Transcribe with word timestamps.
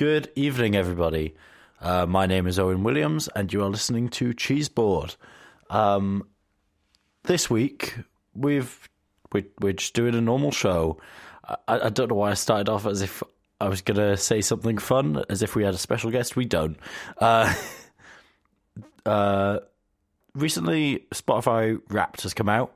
Good 0.00 0.30
evening, 0.34 0.76
everybody. 0.76 1.34
Uh, 1.78 2.06
my 2.06 2.24
name 2.24 2.46
is 2.46 2.58
Owen 2.58 2.84
Williams, 2.84 3.28
and 3.36 3.52
you 3.52 3.62
are 3.62 3.68
listening 3.68 4.08
to 4.08 4.32
Cheeseboard. 4.32 5.16
Um, 5.68 6.26
this 7.24 7.50
week, 7.50 7.96
we've 8.34 8.88
we, 9.30 9.44
we're 9.60 9.74
just 9.74 9.92
doing 9.92 10.14
a 10.14 10.20
normal 10.22 10.52
show. 10.52 10.96
I, 11.44 11.80
I 11.80 11.88
don't 11.90 12.08
know 12.08 12.14
why 12.14 12.30
I 12.30 12.34
started 12.34 12.70
off 12.70 12.86
as 12.86 13.02
if 13.02 13.22
I 13.60 13.68
was 13.68 13.82
going 13.82 13.98
to 13.98 14.16
say 14.16 14.40
something 14.40 14.78
fun, 14.78 15.22
as 15.28 15.42
if 15.42 15.54
we 15.54 15.64
had 15.64 15.74
a 15.74 15.78
special 15.78 16.10
guest. 16.10 16.34
We 16.34 16.46
don't. 16.46 16.78
Uh, 17.18 17.54
uh, 19.04 19.58
recently, 20.34 21.04
Spotify 21.12 21.78
Wrapped 21.90 22.22
has 22.22 22.32
come 22.32 22.48
out, 22.48 22.72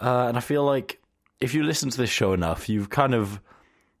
uh, 0.00 0.28
and 0.28 0.38
I 0.38 0.40
feel 0.40 0.64
like 0.64 1.02
if 1.38 1.52
you 1.52 1.64
listen 1.64 1.90
to 1.90 1.98
this 1.98 2.08
show 2.08 2.32
enough, 2.32 2.70
you've 2.70 2.88
kind 2.88 3.12
of 3.14 3.42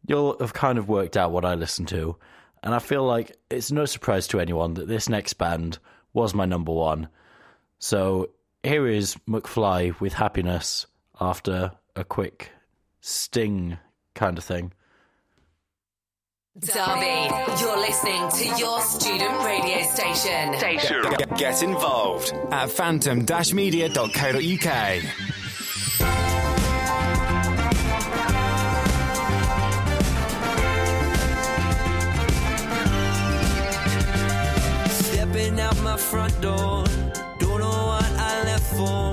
you'll 0.06 0.38
have 0.38 0.54
kind 0.54 0.78
of 0.78 0.88
worked 0.88 1.18
out 1.18 1.32
what 1.32 1.44
I 1.44 1.54
listen 1.54 1.84
to. 1.84 2.16
And 2.66 2.74
I 2.74 2.80
feel 2.80 3.04
like 3.04 3.36
it's 3.48 3.70
no 3.70 3.84
surprise 3.84 4.26
to 4.28 4.40
anyone 4.40 4.74
that 4.74 4.88
this 4.88 5.08
next 5.08 5.34
band 5.34 5.78
was 6.12 6.34
my 6.34 6.46
number 6.46 6.72
one. 6.72 7.06
So 7.78 8.30
here 8.64 8.88
is 8.88 9.14
McFly 9.28 10.00
with 10.00 10.14
Happiness 10.14 10.88
after 11.20 11.70
a 11.94 12.02
quick 12.02 12.50
sting 13.00 13.78
kind 14.16 14.36
of 14.36 14.42
thing. 14.42 14.72
Derby, 16.58 17.30
you're 17.60 17.78
listening 17.78 18.28
to 18.30 18.58
your 18.58 18.80
student 18.80 19.44
radio 19.44 19.82
station. 19.82 20.58
Station. 20.58 21.04
Get, 21.18 21.38
get 21.38 21.62
involved 21.62 22.32
at 22.50 22.70
phantom-media.co.uk. 22.70 25.35
front 35.98 36.40
door, 36.40 36.84
don't 37.38 37.60
know 37.60 37.86
what 37.86 38.10
I 38.18 38.44
left 38.44 38.74
for. 38.76 39.12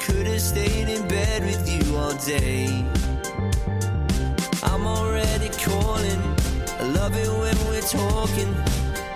Could 0.00 0.26
have 0.26 0.40
stayed 0.40 0.88
in 0.88 1.06
bed 1.06 1.42
with 1.44 1.64
you 1.68 1.96
all 1.96 2.14
day. 2.14 2.84
I'm 4.62 4.86
already 4.86 5.48
calling. 5.62 6.20
I 6.80 6.84
love 6.98 7.14
it 7.16 7.28
when 7.28 7.56
we're 7.68 7.80
talking. 7.82 8.54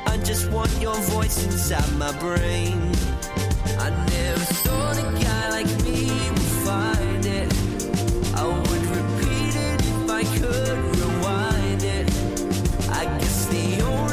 I 0.06 0.16
just 0.18 0.50
want 0.50 0.70
your 0.80 0.96
voice 1.14 1.44
inside 1.44 1.90
my 1.96 2.12
brain. 2.18 2.92
I 3.78 3.90
never 3.90 4.46
thought 4.64 4.98
a 4.98 5.24
guy 5.24 5.50
like 5.50 5.70
me 5.84 6.10
would 6.30 6.52
find 6.66 7.26
it. 7.26 7.52
I 8.34 8.46
would 8.46 8.84
repeat 8.98 9.54
it 9.68 9.80
if 9.92 10.10
I 10.10 10.22
could 10.38 10.78
rewind 10.96 11.82
it. 11.82 12.06
I 12.90 13.04
guess 13.18 13.46
the 13.46 13.82
only 13.82 14.07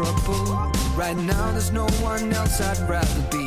trouble. 0.00 0.72
Right 0.96 1.16
now, 1.16 1.52
there's 1.52 1.72
no 1.72 1.86
one 2.00 2.32
else 2.32 2.60
I'd 2.60 2.80
rather 2.88 3.22
be. 3.30 3.46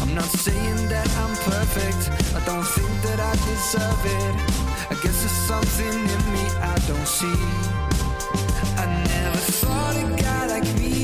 I'm 0.00 0.14
not 0.14 0.30
saying 0.44 0.88
that 0.92 1.08
I'm 1.22 1.34
perfect. 1.52 2.02
I 2.36 2.40
don't 2.44 2.68
think 2.76 2.94
that 3.06 3.18
I 3.30 3.32
deserve 3.48 4.02
it. 4.20 4.34
I 4.92 4.94
guess 5.02 5.16
there's 5.22 5.40
something 5.52 5.98
in 6.14 6.22
me 6.34 6.44
I 6.74 6.76
don't 6.88 7.08
see. 7.18 7.40
I 8.82 8.84
never 9.12 9.42
thought 9.60 9.96
a 9.96 10.22
guy 10.22 10.46
like 10.46 10.68
me 10.78 10.99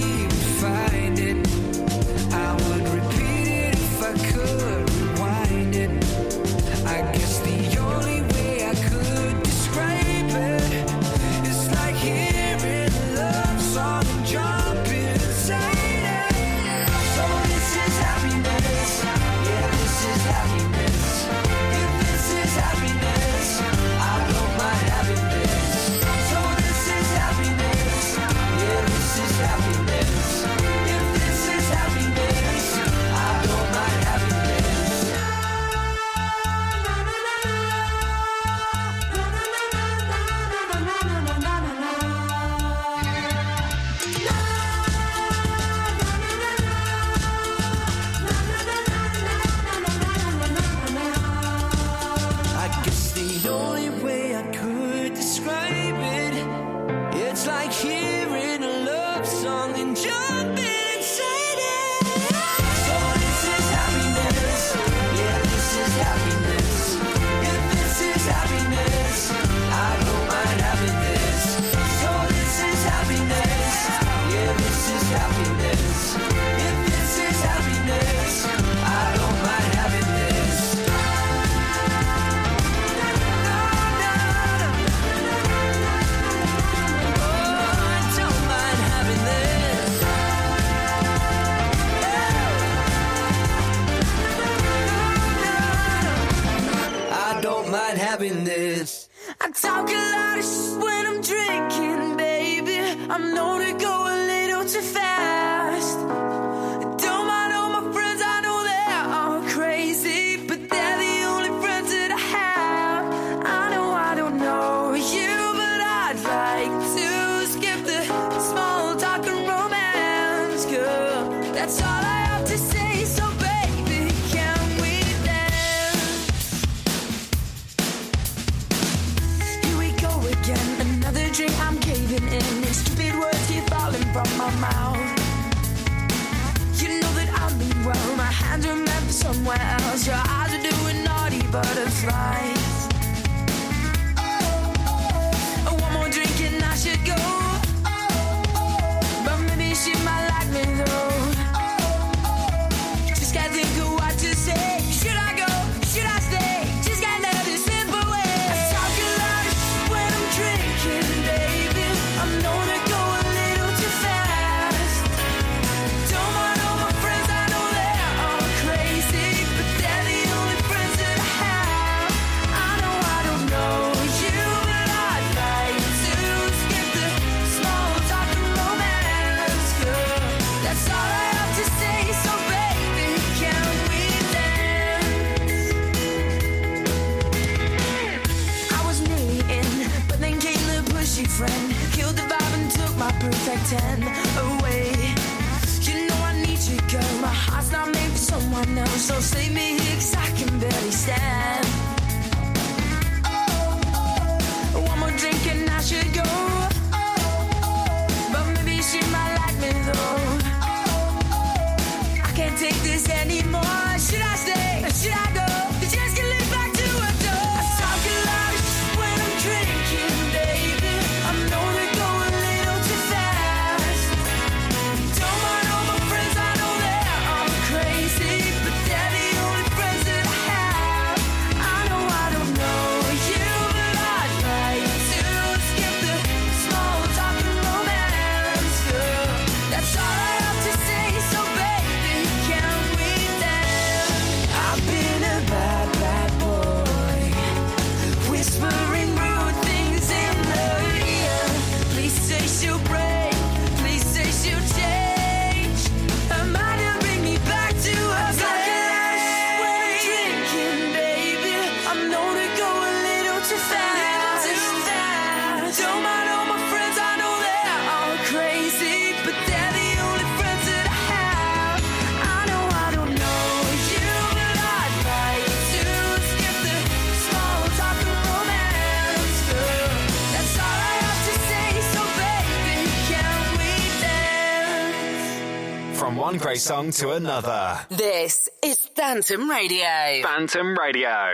song 286.59 286.91
to 286.93 287.11
another. 287.11 287.79
This 287.91 288.49
is 288.63 288.79
Phantom 288.95 289.51
Radio. 289.51 290.23
Phantom 290.23 290.77
Radio. 290.79 291.33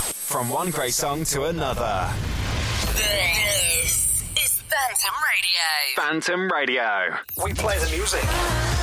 From 0.00 0.48
one 0.48 0.70
great 0.70 0.94
song 0.94 1.24
to 1.24 1.44
another. 1.44 2.10
This 2.92 4.22
is 4.36 4.62
Phantom 4.62 5.14
Radio. 5.32 5.60
Phantom 5.96 6.52
Radio. 6.52 7.16
We 7.42 7.54
play 7.54 7.78
the 7.78 7.90
music. 7.96 8.73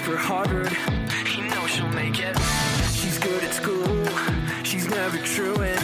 for 0.00 0.16
Harvard. 0.16 0.72
She'll 1.68 1.88
make 1.88 2.18
it. 2.18 2.36
She's 2.92 3.18
good 3.18 3.42
at 3.44 3.54
school. 3.54 4.06
She's 4.62 4.88
never 4.88 5.18
truant. 5.18 5.80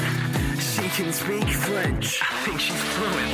She 0.61 0.89
can 0.97 1.13
speak 1.13 1.49
French. 1.49 2.21
I 2.23 2.45
think 2.45 2.61
she's 2.61 2.83
fluent. 2.95 3.33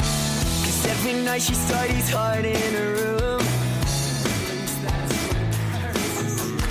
Cause 0.65 0.87
every 0.87 1.15
night 1.25 1.43
she 1.43 1.55
studies 1.55 2.09
hard 2.11 2.45
in 2.45 2.73
her 2.75 2.93
room. 3.01 3.43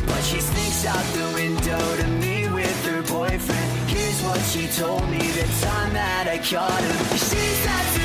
But 0.07 0.21
she 0.21 0.39
sneaks 0.39 0.85
out 0.85 1.05
the 1.13 1.31
window 1.33 1.97
to 1.97 2.07
meet 2.07 2.49
with 2.51 2.85
her 2.87 3.01
boyfriend. 3.03 3.89
Here's 3.89 4.21
what 4.23 4.41
she 4.41 4.67
told 4.67 5.09
me 5.09 5.19
the 5.19 5.47
time 5.65 5.93
that 5.93 6.27
I 6.27 6.37
caught 6.37 6.81
him. 6.81 7.17
She 7.17 7.43
said. 7.63 8.02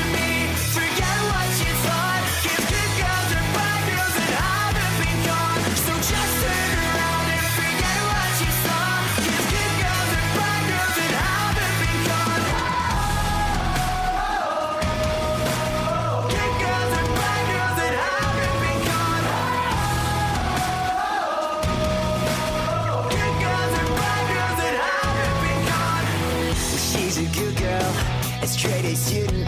a 28.89 28.95
student. 28.95 29.47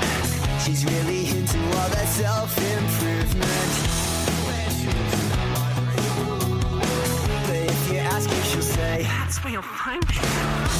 She's 0.64 0.86
really 0.86 1.26
into 1.30 1.58
all 1.78 1.90
that 1.90 2.08
self 2.08 2.56
improvement. 2.58 3.72
But 7.48 7.64
if 7.74 7.92
you 7.92 8.00
ask 8.00 8.30
her, 8.30 8.44
she'll 8.44 8.62
say, 8.62 9.04
That's 9.04 9.44
where 9.44 9.54
you'll 9.54 9.64
find 9.64 10.04
it. 10.04 10.22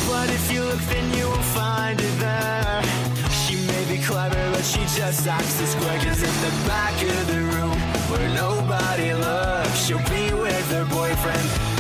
But 0.08 0.30
if 0.30 0.52
you 0.52 0.64
look, 0.64 0.82
then 0.94 1.06
you 1.18 1.26
will 1.28 1.48
find 1.58 2.00
it 2.00 2.16
there. 2.20 2.84
She 3.44 3.56
may 3.66 3.84
be 3.96 4.04
clever, 4.04 4.44
but 4.54 4.64
she 4.64 4.82
just 5.00 5.26
acts 5.28 5.60
as 5.62 5.74
quick 5.76 6.06
as 6.06 6.22
in 6.22 6.36
the 6.46 6.54
back 6.68 6.96
of 7.02 7.28
the 7.34 7.42
room 7.56 7.78
where 8.12 8.30
nobody 8.36 9.14
looks. 9.14 9.86
She'll 9.86 10.08
be 10.10 10.34
with 10.34 10.68
her 10.72 10.86
boyfriend. 10.86 11.71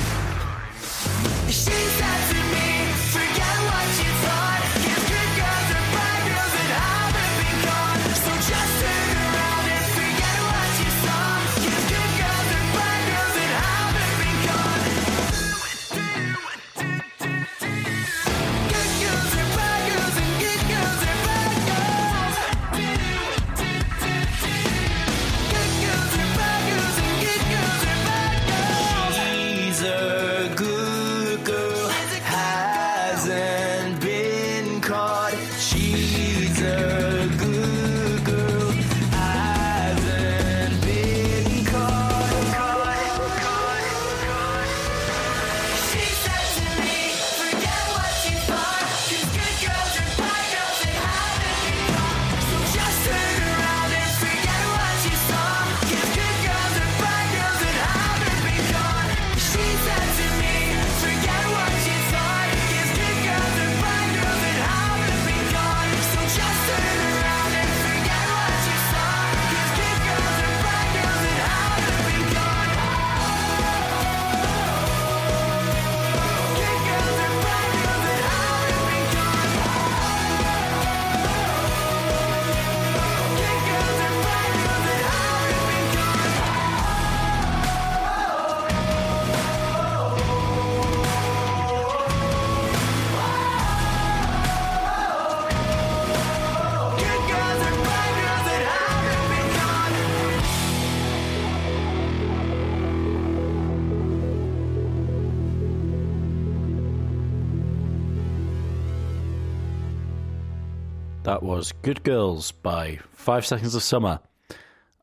That 111.23 111.43
was 111.43 111.71
Good 111.83 112.03
Girls 112.03 112.51
by 112.51 112.99
Five 113.13 113.45
Seconds 113.45 113.75
of 113.75 113.83
Summer. 113.83 114.19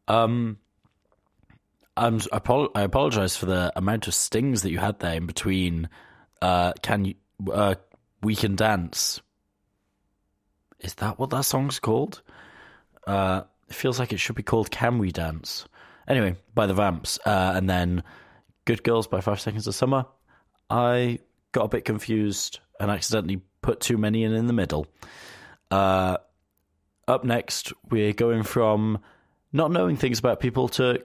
Um, 0.08 0.58
I'm, 1.96 2.20
I, 2.32 2.38
apol- 2.38 2.70
I 2.75 2.82
apologize 2.82 3.37
for 3.37 3.46
the 3.46 3.72
amount 3.76 4.08
of 4.08 4.14
stings 4.14 4.62
that 4.62 4.72
you 4.72 4.78
had 4.78 4.98
there 4.98 5.14
in 5.14 5.26
between. 5.26 5.88
Uh, 6.42 6.72
can 6.82 7.04
you, 7.04 7.14
uh, 7.52 7.76
we 8.20 8.34
can 8.34 8.56
dance. 8.56 9.20
Is 10.80 10.94
that 10.94 11.20
what 11.20 11.30
that 11.30 11.44
song's 11.44 11.78
called? 11.78 12.22
Uh, 13.06 13.42
it 13.68 13.75
feels 13.75 14.00
like 14.00 14.12
it 14.12 14.18
should 14.18 14.37
be 14.37 14.42
called 14.42 14.72
Can 14.72 14.98
We 14.98 15.12
Dance? 15.12 15.66
Anyway, 16.08 16.34
by 16.52 16.66
the 16.66 16.75
Vamps, 16.75 17.20
uh, 17.26 17.52
and 17.54 17.70
then 17.70 18.02
Good 18.64 18.82
Girls 18.82 19.06
by 19.06 19.20
Five 19.20 19.40
Seconds 19.40 19.68
of 19.68 19.75
Summer. 19.76 20.04
I 20.68 21.20
got 21.52 21.66
a 21.66 21.68
bit 21.68 21.84
confused 21.84 22.58
and 22.80 22.90
accidentally 22.90 23.40
put 23.62 23.80
too 23.80 23.98
many 23.98 24.25
in 24.25 24.32
in 24.32 24.48
the 24.48 24.52
middle. 24.52 24.88
Uh, 25.70 26.18
up 27.06 27.25
next, 27.25 27.72
we're 27.90 28.12
going 28.12 28.42
from 28.42 28.98
not 29.52 29.70
knowing 29.70 29.96
things 29.96 30.18
about 30.18 30.40
people 30.40 30.68
to 30.68 31.04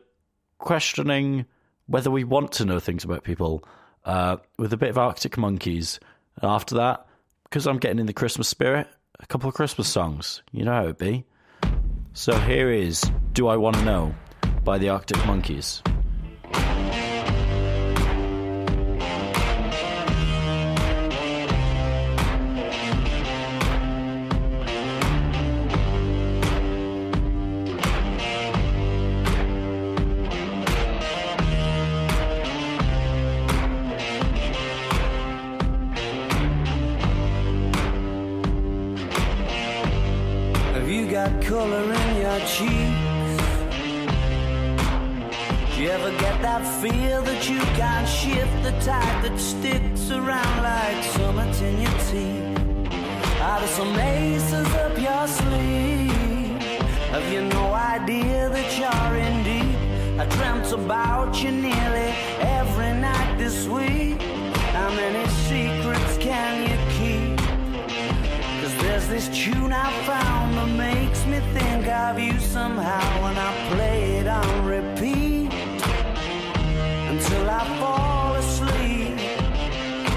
questioning 0.57 1.45
whether 1.87 2.09
we 2.11 2.23
want 2.23 2.51
to 2.53 2.65
know 2.65 2.79
things 2.79 3.03
about 3.03 3.23
people 3.23 3.63
uh, 4.05 4.37
with 4.57 4.73
a 4.73 4.77
bit 4.77 4.89
of 4.89 4.97
Arctic 4.97 5.37
Monkeys. 5.37 5.99
And 6.41 6.49
after 6.49 6.75
that, 6.75 7.05
because 7.43 7.67
I'm 7.67 7.77
getting 7.77 7.99
in 7.99 8.05
the 8.05 8.13
Christmas 8.13 8.47
spirit, 8.47 8.87
a 9.19 9.25
couple 9.25 9.47
of 9.47 9.55
Christmas 9.55 9.87
songs. 9.87 10.41
You 10.51 10.65
know 10.65 10.73
how 10.73 10.87
it 10.87 10.97
be. 10.97 11.25
So 12.13 12.37
here 12.39 12.71
is 12.71 13.01
Do 13.33 13.47
I 13.47 13.57
Want 13.57 13.75
to 13.77 13.85
Know 13.85 14.15
by 14.63 14.77
the 14.77 14.89
Arctic 14.89 15.25
Monkeys. 15.25 15.81
You 47.49 47.59
can't 47.75 48.07
shift 48.07 48.63
the 48.63 48.71
tide 48.79 49.23
that 49.23 49.37
sticks 49.37 50.11
around 50.11 50.63
like 50.63 51.03
summits 51.03 51.59
in 51.61 51.81
your 51.81 51.97
teeth? 52.09 53.41
Are 53.41 53.59
there 53.59 53.67
some 53.67 53.95
aces 53.99 54.67
up 54.75 54.97
your 54.97 55.27
sleeve? 55.27 56.61
Have 57.11 57.33
you 57.33 57.41
no 57.41 57.73
idea 57.73 58.49
that 58.49 58.69
you're 58.79 59.15
in 59.27 59.43
deep? 59.43 60.21
I 60.21 60.25
dreamt 60.37 60.71
about 60.71 61.43
you 61.43 61.51
nearly 61.51 62.13
every 62.39 62.93
night 63.01 63.35
this 63.37 63.67
week. 63.67 64.21
How 64.71 64.89
many 64.91 65.27
secrets 65.49 66.17
can 66.19 66.53
you 66.69 66.77
keep? 66.95 67.37
Cause 68.61 68.75
there's 68.81 69.07
this 69.09 69.27
tune 69.37 69.73
I 69.73 69.91
found 70.03 70.55
that 70.55 70.77
makes 70.77 71.25
me 71.25 71.39
think 71.51 71.87
of 71.87 72.19
you 72.19 72.39
somehow 72.39 73.23
when 73.23 73.37
I 73.37 73.75
play 73.75 74.17
it 74.19 74.27
on 74.27 74.65
repeat 74.65 74.92
until 77.43 77.49
I 77.49 77.79
fall 77.79 78.35
asleep, 78.35 79.19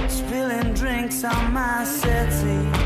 spilling 0.08 0.74
drinks 0.74 1.24
on 1.24 1.52
my 1.52 1.84
settee. 1.84 2.85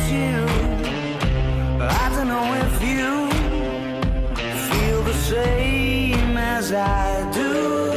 I 6.73 7.29
do. 7.33 7.91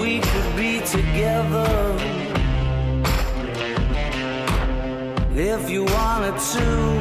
We 0.00 0.20
could 0.20 0.56
be 0.56 0.80
together 0.80 1.96
if 5.34 5.68
you 5.68 5.84
wanted 5.84 6.38
to. 6.38 6.95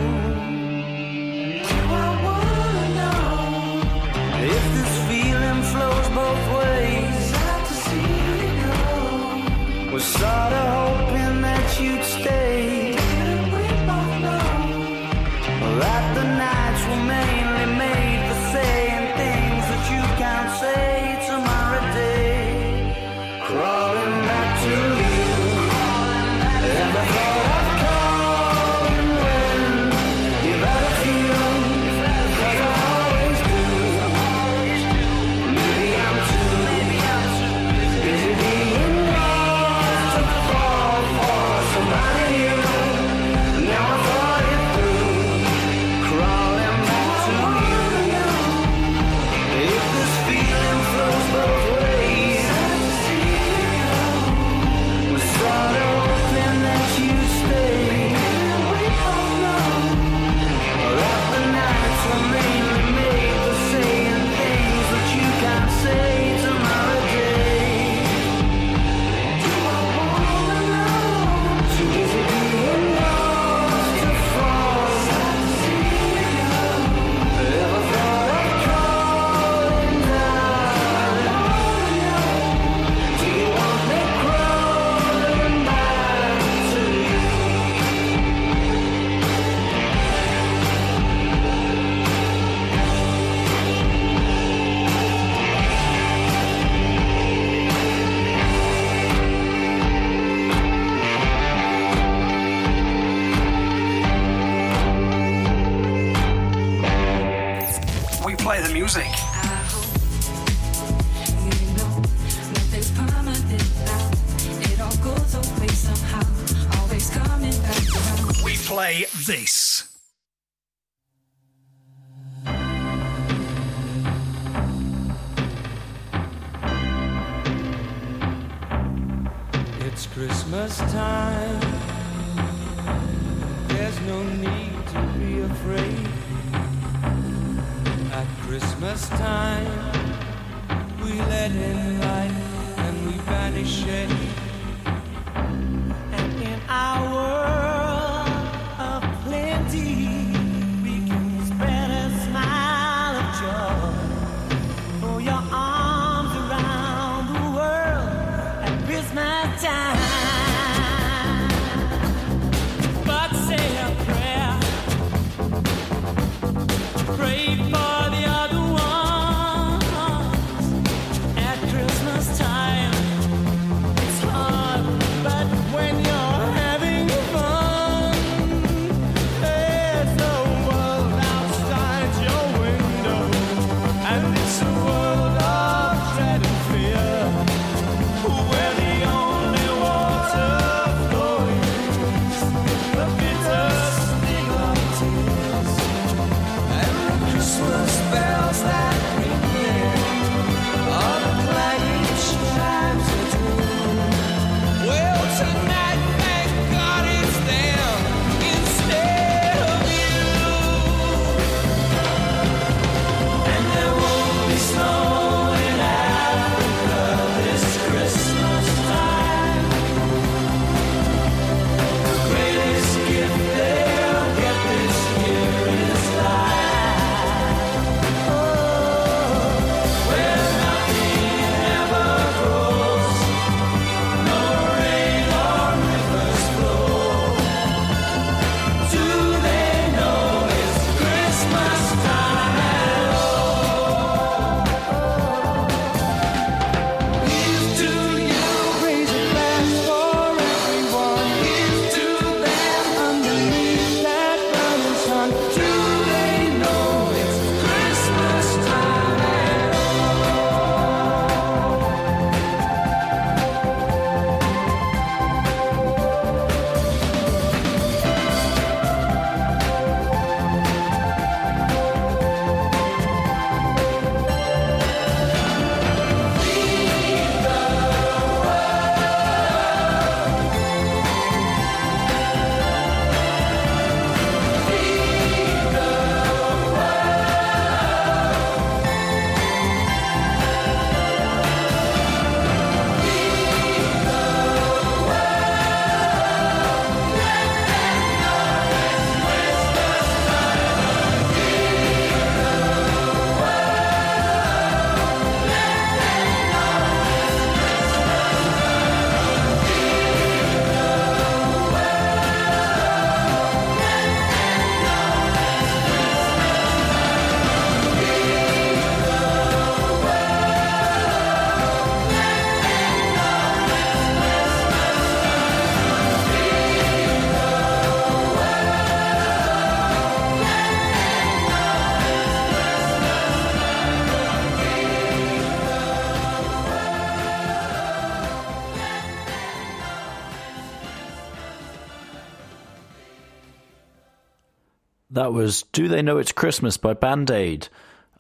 That 345.26 345.32
was 345.32 345.64
Do 345.72 345.88
They 345.88 346.04
Know 346.04 346.20
It's 346.20 346.32
Christmas 346.32 346.78
by 346.78 346.94
Band 346.94 347.32
Aid. 347.32 347.68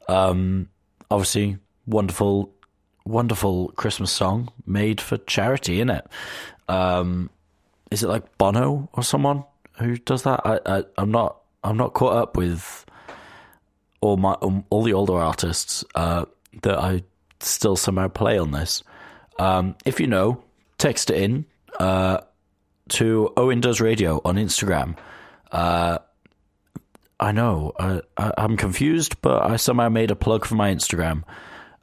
Um, 0.10 0.70
obviously, 1.12 1.60
wonderful, 1.86 2.52
wonderful 3.06 3.68
Christmas 3.76 4.12
song 4.12 4.52
made 4.66 5.00
for 5.00 5.18
charity, 5.18 5.78
innit? 5.78 6.02
Um, 6.68 7.30
is 7.92 8.02
it 8.02 8.08
like 8.08 8.40
Bono 8.40 8.90
or 8.94 9.04
someone 9.04 9.44
who 9.74 9.98
does 9.98 10.24
that? 10.24 10.42
I, 10.44 10.84
I'm 10.98 11.12
not, 11.12 11.42
I'm 11.64 11.78
not 11.78 11.94
caught 11.94 12.16
up 12.16 12.38
with 12.38 12.84
all 14.02 14.18
my, 14.18 14.36
um, 14.42 14.66
all 14.72 14.82
the 14.82 14.94
older 14.94 15.20
artists 15.20 15.86
uh, 15.94 16.26
that 16.64 16.80
I 16.80 17.04
still 17.40 17.76
somehow 17.76 18.08
play 18.08 18.40
on 18.40 18.50
this. 18.50 18.82
Um, 19.38 19.76
if 19.86 20.00
you 20.00 20.08
know, 20.08 20.44
text 20.80 21.12
it 21.12 21.22
in 21.22 21.46
uh, 21.80 22.22
to 22.90 23.32
Owen 23.38 23.62
Does 23.62 23.80
Radio 23.80 24.22
on 24.26 24.38
Instagram. 24.38 24.98
Uh, 25.52 26.00
I 27.20 27.32
know. 27.32 27.74
I, 27.80 28.02
I, 28.18 28.34
I'm 28.38 28.58
confused, 28.58 29.22
but 29.22 29.44
I 29.44 29.56
somehow 29.56 29.90
made 29.90 30.12
a 30.12 30.16
plug 30.16 30.46
for 30.46 30.56
my 30.56 30.74
Instagram. 30.74 31.24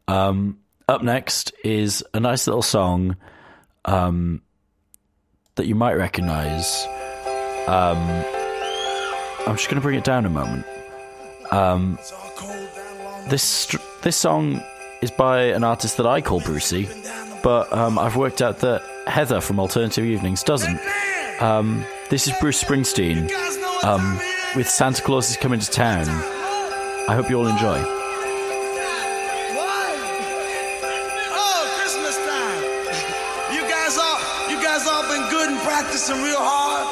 Um, 0.09 0.59
up 0.88 1.03
next 1.03 1.53
is 1.64 2.05
a 2.12 2.21
nice 2.21 2.47
little 2.47 2.62
song 2.62 3.16
um, 3.85 4.42
that 5.55 5.66
you 5.66 5.75
might 5.75 5.95
recognize. 5.95 6.85
Um, 7.66 7.99
I'm 9.47 9.57
just 9.57 9.68
going 9.68 9.77
to 9.77 9.81
bring 9.81 9.99
it 9.99 10.05
down 10.05 10.27
a 10.27 10.31
moment. 10.31 10.66
Um, 11.51 11.99
this 13.29 13.75
this 14.03 14.16
song 14.16 14.62
is 15.01 15.11
by 15.11 15.45
an 15.45 15.64
artist 15.64 15.97
that 15.99 16.07
I 16.07 16.21
call 16.21 16.40
Brucey, 16.40 16.88
but 17.42 17.73
um, 17.73 17.99
I've 17.99 18.16
worked 18.16 18.42
out 18.42 18.59
that 18.61 18.83
Heather 19.07 19.40
from 19.40 19.61
Alternative 19.61 20.05
Evenings 20.05 20.42
doesn't. 20.42 20.81
Um, 21.40 21.85
this 22.11 22.27
is 22.27 22.35
Bruce 22.40 22.62
Springsteen 22.62 23.31
um, 23.85 24.18
with 24.55 24.69
Santa 24.69 25.03
Claus 25.03 25.31
is 25.31 25.37
coming 25.37 25.61
to 25.61 25.71
town. 25.71 26.07
I 27.09 27.15
hope 27.15 27.31
you 27.31 27.38
all 27.38 27.47
enjoy. 27.47 28.03
Practicing 35.65 36.23
real 36.23 36.41
hard, 36.41 36.87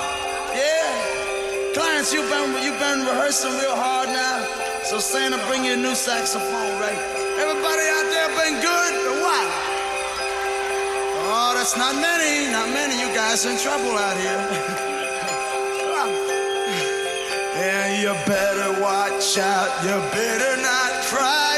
yeah. 0.55 1.75
Clients, 1.75 2.13
you've 2.13 2.29
been 2.31 2.51
you've 2.63 2.79
been 2.79 3.01
rehearsing 3.01 3.51
real 3.59 3.75
hard 3.75 4.09
now. 4.09 4.45
So 4.85 4.99
Santa, 4.99 5.39
bring 5.49 5.65
you 5.65 5.75
a 5.75 5.77
new 5.77 5.95
saxophone, 5.95 6.73
right? 6.79 7.01
Everybody 7.41 7.85
out 7.91 8.07
there 8.11 8.29
been 8.39 8.57
good 8.61 8.93
or 9.09 9.17
what? 9.25 9.49
Oh, 11.33 11.53
that's 11.57 11.77
not 11.77 11.95
many, 11.97 12.53
not 12.53 12.69
many. 12.71 13.01
You 13.01 13.09
guys 13.15 13.47
in 13.47 13.59
trouble 13.59 13.97
out 13.97 14.17
here. 14.17 14.87
shout, 19.21 19.85
you 19.85 19.91
better 20.13 20.63
not 20.63 21.05
cry. 21.05 21.50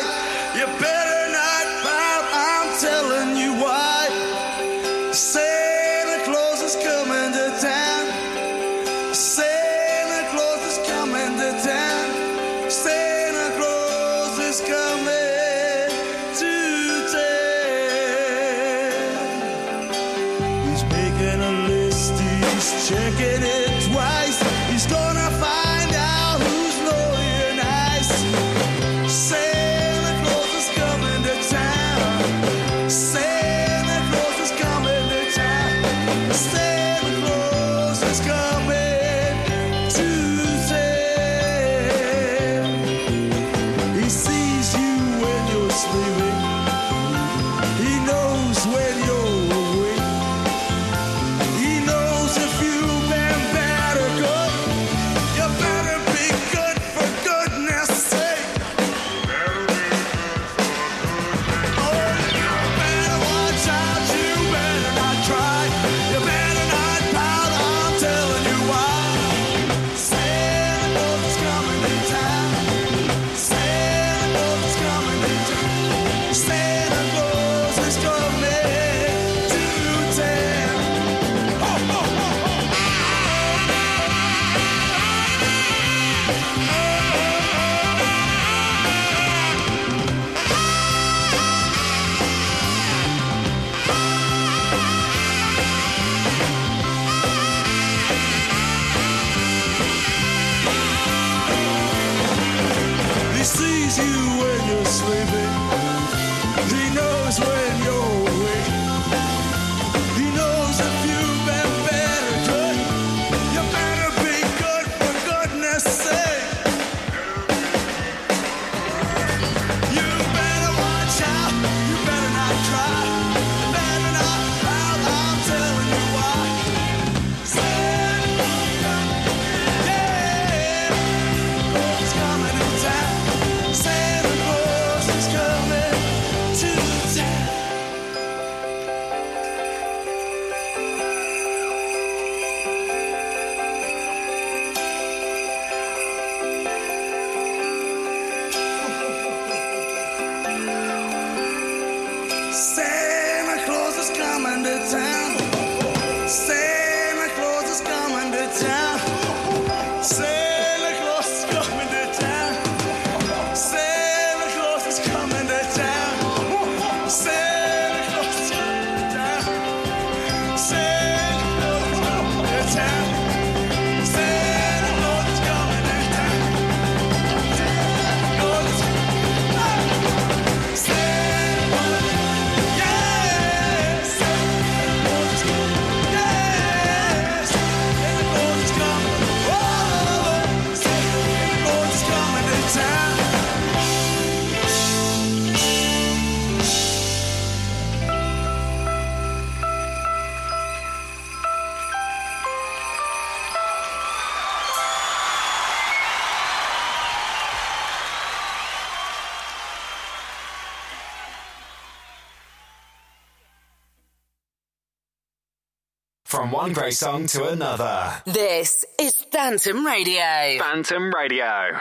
From 216.32 216.50
one 216.50 216.72
great 216.72 216.94
song 216.94 217.26
to 217.26 217.48
another. 217.50 218.22
This 218.24 218.86
is 218.98 219.12
Phantom 219.30 219.84
Radio. 219.84 220.58
Phantom 220.60 221.12
Radio. 221.14 221.78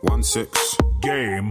One 0.00 0.24
six 0.24 0.76
game. 1.02 1.50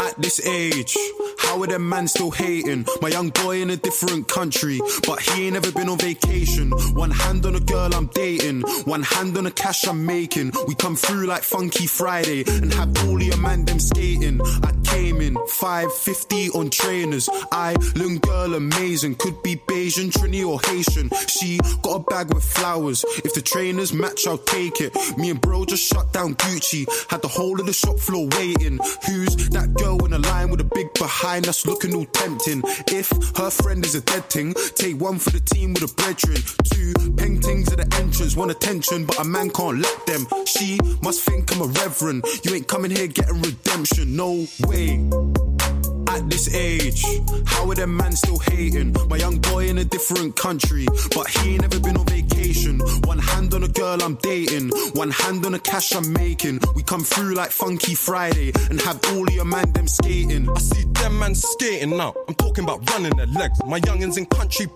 At 0.00 0.20
this 0.20 0.44
age. 0.44 0.96
How 1.42 1.62
are 1.62 1.66
them 1.66 1.88
man 1.88 2.08
still 2.08 2.30
hating? 2.30 2.86
My 3.00 3.08
young 3.08 3.30
boy 3.30 3.60
in 3.60 3.70
a 3.70 3.76
different 3.76 4.28
country, 4.28 4.80
but 5.06 5.20
he 5.20 5.46
ain't 5.46 5.56
ever 5.56 5.72
been 5.72 5.88
on 5.88 5.98
vacation. 5.98 6.70
One 6.94 7.10
hand 7.10 7.44
on 7.46 7.54
a 7.54 7.60
girl 7.60 7.94
I'm 7.94 8.06
dating, 8.06 8.62
one 8.84 9.02
hand 9.02 9.36
on 9.36 9.44
the 9.44 9.50
cash 9.50 9.86
I'm 9.86 10.06
making. 10.06 10.52
We 10.66 10.74
come 10.74 10.96
through 10.96 11.26
like 11.26 11.42
Funky 11.42 11.86
Friday 11.86 12.44
and 12.46 12.72
have 12.74 13.04
all 13.04 13.20
your 13.20 13.36
man 13.38 13.64
them 13.64 13.80
skating. 13.80 14.40
I 14.62 14.72
came 14.84 15.20
in 15.20 15.34
550 15.48 16.50
on 16.50 16.70
trainers. 16.70 17.28
I 17.50 17.74
look 17.96 18.22
girl 18.22 18.54
amazing, 18.54 19.16
could 19.16 19.42
be 19.42 19.56
Bayesian, 19.56 20.10
Trini 20.10 20.46
or 20.46 20.60
Haitian. 20.60 21.10
She 21.28 21.58
got 21.82 21.96
a 21.96 22.00
bag 22.00 22.32
with 22.32 22.44
flowers. 22.44 23.04
If 23.24 23.34
the 23.34 23.42
trainers 23.42 23.92
match, 23.92 24.26
I'll 24.26 24.38
take 24.38 24.80
it. 24.80 24.94
Me 25.18 25.30
and 25.30 25.40
bro 25.40 25.64
just 25.64 25.84
shut 25.84 26.12
down 26.12 26.34
Gucci, 26.36 26.86
had 27.10 27.22
the 27.22 27.28
whole 27.28 27.58
of 27.60 27.66
the 27.66 27.72
shop 27.72 27.98
floor 27.98 28.28
waiting. 28.38 28.78
Who's 29.06 29.48
that 29.50 29.74
girl 29.74 30.04
in 30.04 30.12
the 30.12 30.18
line 30.18 30.50
with 30.50 30.60
a 30.60 30.64
big 30.64 30.92
behind? 30.94 31.31
Line 31.32 31.42
that's 31.42 31.66
looking 31.66 31.94
all 31.94 32.04
tempting. 32.06 32.62
If 32.88 33.08
her 33.36 33.50
friend 33.50 33.84
is 33.86 33.94
a 33.94 34.02
dead 34.02 34.24
thing, 34.28 34.52
take 34.74 35.00
one 35.00 35.18
for 35.18 35.30
the 35.30 35.40
team 35.40 35.72
with 35.72 35.90
a 35.90 35.94
brethren. 35.94 36.36
Two 36.74 36.92
paintings 37.16 37.72
at 37.72 37.78
the 37.78 37.96
entrance, 37.96 38.36
want 38.36 38.50
attention, 38.50 39.06
but 39.06 39.18
a 39.18 39.24
man 39.24 39.48
can't 39.50 39.78
let 39.78 40.06
them. 40.06 40.26
She 40.46 40.78
must 41.02 41.22
think 41.22 41.50
I'm 41.54 41.62
a 41.62 41.66
reverend. 41.66 42.24
You 42.44 42.54
ain't 42.54 42.68
coming 42.68 42.90
here 42.90 43.06
getting 43.06 43.40
redemption, 43.40 44.14
no 44.14 44.46
way 44.66 45.81
at 46.12 46.28
this 46.28 46.54
age. 46.54 47.04
How 47.46 47.68
are 47.68 47.74
them 47.74 47.96
man 47.96 48.12
still 48.12 48.38
hating? 48.38 48.94
My 49.08 49.16
young 49.16 49.38
boy 49.38 49.68
in 49.68 49.78
a 49.78 49.84
different 49.84 50.36
country, 50.36 50.86
but 51.14 51.28
he 51.28 51.52
ain't 51.52 51.62
never 51.62 51.80
been 51.80 51.96
on 51.96 52.06
vacation. 52.06 52.80
One 53.04 53.18
hand 53.18 53.54
on 53.54 53.62
a 53.62 53.68
girl 53.68 54.02
I'm 54.02 54.16
dating, 54.16 54.70
one 54.94 55.10
hand 55.10 55.44
on 55.46 55.52
the 55.52 55.58
cash 55.58 55.94
I'm 55.94 56.12
making. 56.12 56.60
We 56.74 56.82
come 56.82 57.02
through 57.02 57.34
like 57.34 57.50
Funky 57.50 57.94
Friday 57.94 58.52
and 58.70 58.80
have 58.82 59.00
all 59.12 59.28
your 59.30 59.44
man 59.44 59.72
them 59.72 59.88
skating. 59.88 60.48
I 60.48 60.58
see 60.58 60.84
them 60.84 61.18
man 61.18 61.34
skating 61.34 61.96
now. 61.96 62.14
I'm 62.28 62.34
talking 62.34 62.64
about 62.64 62.88
running 62.90 63.16
their 63.16 63.26
legs. 63.26 63.58
My 63.66 63.80
youngins 63.80 64.18
in 64.18 64.26
country. 64.26 64.66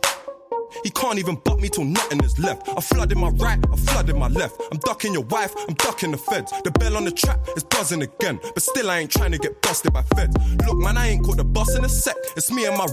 He 0.84 0.90
can't 0.90 1.18
even 1.18 1.36
butt 1.36 1.60
me 1.60 1.68
till 1.68 1.84
nothing 1.84 2.22
is 2.22 2.38
left. 2.38 2.68
I 2.68 2.80
flooded 2.80 3.18
my 3.18 3.28
right, 3.30 3.58
I 3.72 3.76
flooded 3.76 4.16
my 4.16 4.28
left. 4.28 4.60
I'm 4.72 4.78
ducking 4.78 5.12
your 5.12 5.24
wife, 5.24 5.54
I'm 5.68 5.74
ducking 5.74 6.12
the 6.12 6.18
feds. 6.18 6.52
The 6.64 6.70
bell 6.70 6.96
on 6.96 7.04
the 7.04 7.10
trap 7.10 7.40
is 7.56 7.64
buzzing 7.64 8.02
again, 8.02 8.40
but 8.42 8.62
still 8.62 8.90
I 8.90 9.00
ain't 9.00 9.10
trying 9.10 9.32
to 9.32 9.38
get 9.38 9.60
busted 9.62 9.92
by 9.92 10.02
feds. 10.14 10.36
Look, 10.66 10.78
man, 10.78 10.96
I 10.96 11.08
ain't 11.08 11.24
caught 11.24 11.36
the 11.36 11.44
bus 11.44 11.74
in 11.76 11.84
a 11.84 11.88
sec. 11.88 12.16
It's 12.36 12.50
me 12.50 12.66
and 12.66 12.76
my 12.76 12.86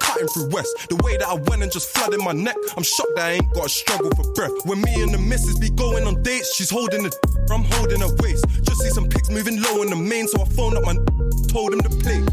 cutting 0.00 0.28
through 0.28 0.50
west. 0.50 0.88
The 0.88 0.96
way 0.96 1.16
that 1.16 1.28
I 1.28 1.34
went 1.34 1.62
and 1.62 1.72
just 1.72 1.88
flooded 1.96 2.20
my 2.20 2.32
neck, 2.32 2.56
I'm 2.76 2.82
shocked 2.82 3.16
that 3.16 3.24
I 3.24 3.30
ain't 3.32 3.52
got 3.54 3.64
to 3.64 3.68
struggle 3.68 4.10
for 4.10 4.30
breath. 4.32 4.52
When 4.64 4.80
me 4.80 5.02
and 5.02 5.12
the 5.12 5.18
missus 5.18 5.58
be 5.58 5.70
going 5.70 6.06
on 6.06 6.22
dates, 6.22 6.54
she's 6.54 6.70
holding 6.70 7.04
the 7.04 7.12
I'm 7.50 7.64
holding 7.64 8.00
her 8.00 8.14
waist. 8.20 8.44
Just 8.62 8.80
see 8.82 8.90
some 8.90 9.08
pics 9.08 9.30
moving 9.30 9.60
low 9.62 9.82
in 9.82 9.90
the 9.90 9.96
main, 9.96 10.26
so 10.26 10.42
I 10.42 10.44
phoned 10.44 10.76
up 10.76 10.84
my 10.84 10.94
told 11.48 11.72
him 11.72 11.80
to 11.80 11.90
play. 11.90 12.24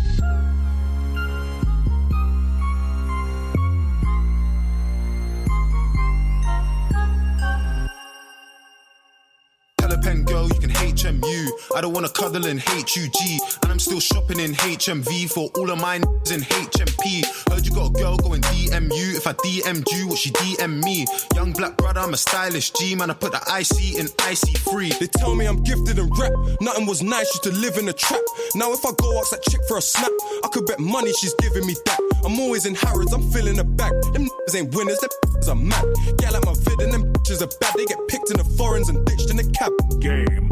Pen 10.10 10.24
girl 10.24 10.48
you 10.48 10.60
can 10.60 10.72
HMU. 10.72 11.50
I 11.76 11.82
don't 11.82 11.94
wanna 11.94 12.10
cuddle 12.10 12.48
in 12.48 12.58
HUG. 12.58 13.20
And 13.62 13.72
I'm 13.72 13.78
still 13.78 14.00
shopping 14.00 14.40
in 14.40 14.54
HMV 14.54 15.30
for 15.32 15.52
all 15.56 15.70
of 15.70 15.78
my 15.78 16.00
mine 16.00 16.04
in 16.32 16.42
HMP. 16.42 17.24
Heard 17.52 17.64
you 17.64 17.72
got 17.76 17.92
a 17.92 17.94
girl 17.94 18.18
going 18.18 18.42
DMU. 18.42 19.16
If 19.16 19.28
I 19.28 19.34
DM'd 19.34 19.86
you, 19.92 20.08
what 20.08 20.18
she 20.18 20.32
DM 20.32 20.84
me? 20.84 21.06
Young 21.36 21.54
black 21.54 21.78
brother, 21.78 22.00
I'm 22.00 22.16
a 22.16 22.18
stylish 22.18 22.72
G. 22.72 22.96
Man, 22.96 23.12
I 23.12 23.14
put 23.14 23.34
the 23.34 23.42
IC 23.54 24.00
in 24.00 24.08
IC 24.26 24.58
free. 24.58 24.92
They 25.00 25.06
tell 25.06 25.36
me 25.36 25.46
I'm 25.46 25.62
gifted 25.62 26.00
in 26.00 26.10
rap. 26.18 26.34
Nothing 26.60 26.88
was 26.88 27.04
nice, 27.04 27.28
used 27.36 27.44
to 27.44 27.52
live 27.52 27.78
in 27.78 27.88
a 27.88 27.94
trap. 27.94 28.22
Now 28.56 28.74
if 28.74 28.84
I 28.86 28.92
go 28.98 29.20
ask 29.20 29.30
that 29.30 29.44
chick 29.44 29.62
for 29.68 29.78
a 29.78 29.82
snap, 29.82 30.12
I 30.44 30.48
could 30.52 30.66
bet 30.66 30.80
money 30.80 31.14
she's 31.14 31.36
giving 31.36 31.68
me 31.68 31.76
that. 31.86 32.00
I'm 32.26 32.40
always 32.40 32.66
in 32.66 32.74
Harrods, 32.74 33.14
I'm 33.14 33.30
filling 33.30 33.58
the 33.58 33.64
bag. 33.64 33.94
Them 34.14 34.26
niggas 34.26 34.56
ain't 34.56 34.74
winners, 34.74 35.00
them 35.00 35.10
niggas 35.26 35.50
are 35.50 35.56
mad. 35.56 35.86
Gal 36.18 36.34
like 36.34 36.46
my 36.46 36.56
vid 36.58 36.82
and 36.82 36.94
them 36.94 37.14
bitches 37.20 37.42
are 37.42 37.58
bad. 37.60 37.74
They 37.76 37.86
get 37.86 38.08
picked 38.08 38.32
in 38.32 38.38
the 38.38 38.44
foreigns 38.58 38.90
and 38.90 39.06
ditched 39.06 39.30
in 39.30 39.38
the 39.38 39.44
cab. 39.52 39.72
Game. 40.00 40.50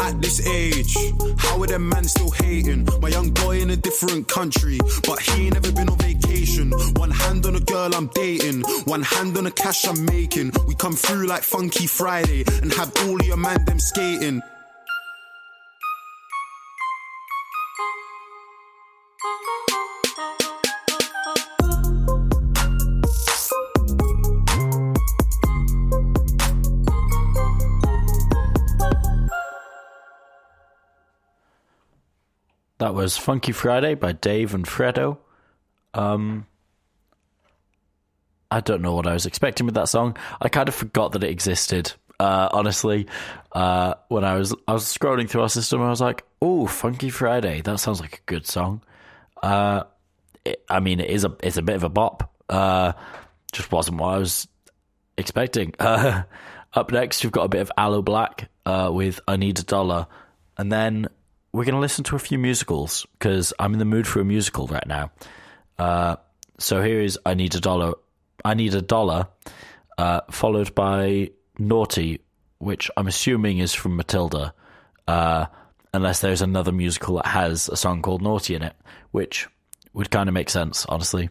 At 0.00 0.20
this 0.20 0.46
age, 0.46 0.94
how 1.38 1.60
are 1.62 1.66
them 1.66 1.88
man 1.88 2.04
still 2.04 2.30
hating? 2.30 2.86
My 3.00 3.08
young 3.08 3.30
boy 3.30 3.60
in 3.60 3.70
a 3.70 3.76
different 3.76 4.28
country, 4.28 4.78
but 5.06 5.20
he 5.20 5.46
ain't 5.46 5.54
never 5.54 5.72
been 5.72 5.88
on 5.88 5.98
vacation. 5.98 6.72
One 6.96 7.10
hand 7.10 7.46
on 7.46 7.56
a 7.56 7.60
girl 7.60 7.94
I'm 7.94 8.08
dating, 8.14 8.62
one 8.84 9.02
hand 9.02 9.36
on 9.38 9.44
the 9.44 9.50
cash 9.50 9.86
I'm 9.86 10.04
making. 10.04 10.52
We 10.66 10.74
come 10.74 10.94
through 10.94 11.26
like 11.26 11.42
Funky 11.42 11.86
Friday 11.86 12.44
and 12.62 12.72
have 12.74 12.92
all 13.06 13.20
your 13.22 13.38
man 13.38 13.64
them 13.64 13.78
skating. 13.78 14.42
That 32.84 32.92
was 32.92 33.16
Funky 33.16 33.52
Friday 33.52 33.94
by 33.94 34.12
Dave 34.12 34.54
and 34.54 34.66
Fredo. 34.66 35.16
Um, 35.94 36.46
I 38.50 38.60
don't 38.60 38.82
know 38.82 38.94
what 38.94 39.06
I 39.06 39.14
was 39.14 39.24
expecting 39.24 39.64
with 39.64 39.76
that 39.76 39.88
song. 39.88 40.18
I 40.38 40.50
kind 40.50 40.68
of 40.68 40.74
forgot 40.74 41.12
that 41.12 41.24
it 41.24 41.30
existed. 41.30 41.94
Uh, 42.20 42.50
honestly, 42.52 43.06
uh, 43.52 43.94
when 44.08 44.22
I 44.22 44.34
was 44.34 44.54
I 44.68 44.74
was 44.74 44.84
scrolling 44.84 45.30
through 45.30 45.40
our 45.40 45.48
system, 45.48 45.80
I 45.80 45.88
was 45.88 46.02
like, 46.02 46.26
"Oh, 46.42 46.66
Funky 46.66 47.08
Friday! 47.08 47.62
That 47.62 47.80
sounds 47.80 48.02
like 48.02 48.18
a 48.18 48.26
good 48.26 48.46
song." 48.46 48.82
Uh, 49.42 49.84
it, 50.44 50.62
I 50.68 50.80
mean, 50.80 51.00
it 51.00 51.08
is 51.08 51.24
a 51.24 51.34
it's 51.42 51.56
a 51.56 51.62
bit 51.62 51.76
of 51.76 51.84
a 51.84 51.88
bop. 51.88 52.34
Uh, 52.50 52.92
just 53.50 53.72
wasn't 53.72 53.96
what 53.96 54.14
I 54.14 54.18
was 54.18 54.46
expecting. 55.16 55.72
Uh, 55.80 56.24
up 56.74 56.92
next, 56.92 57.24
we've 57.24 57.32
got 57.32 57.44
a 57.44 57.48
bit 57.48 57.62
of 57.62 57.72
Aloe 57.78 58.02
Blacc 58.02 58.46
uh, 58.66 58.90
with 58.92 59.20
"I 59.26 59.36
Need 59.36 59.58
a 59.58 59.62
Dollar," 59.62 60.06
and 60.58 60.70
then 60.70 61.08
we're 61.54 61.64
going 61.64 61.76
to 61.76 61.80
listen 61.80 62.02
to 62.02 62.16
a 62.16 62.18
few 62.18 62.36
musicals 62.36 63.06
because 63.16 63.52
I'm 63.60 63.74
in 63.74 63.78
the 63.78 63.84
mood 63.84 64.08
for 64.08 64.20
a 64.20 64.24
musical 64.24 64.66
right 64.66 64.86
now. 64.86 65.12
Uh, 65.78 66.16
so 66.58 66.82
here 66.82 67.00
is 67.00 67.16
"I 67.24 67.34
Need 67.34 67.54
a 67.54 67.60
Dollar." 67.60 67.94
I 68.44 68.54
need 68.54 68.74
a 68.74 68.82
dollar, 68.82 69.28
uh, 69.96 70.20
followed 70.30 70.74
by 70.74 71.30
"Naughty," 71.56 72.20
which 72.58 72.90
I'm 72.96 73.06
assuming 73.06 73.58
is 73.58 73.72
from 73.72 73.96
Matilda, 73.96 74.52
uh, 75.06 75.46
unless 75.94 76.20
there's 76.20 76.42
another 76.42 76.72
musical 76.72 77.16
that 77.16 77.26
has 77.26 77.68
a 77.68 77.76
song 77.76 78.02
called 78.02 78.20
"Naughty" 78.20 78.56
in 78.56 78.62
it, 78.62 78.74
which 79.12 79.46
would 79.92 80.10
kind 80.10 80.28
of 80.28 80.34
make 80.34 80.50
sense, 80.50 80.84
honestly. 80.86 81.30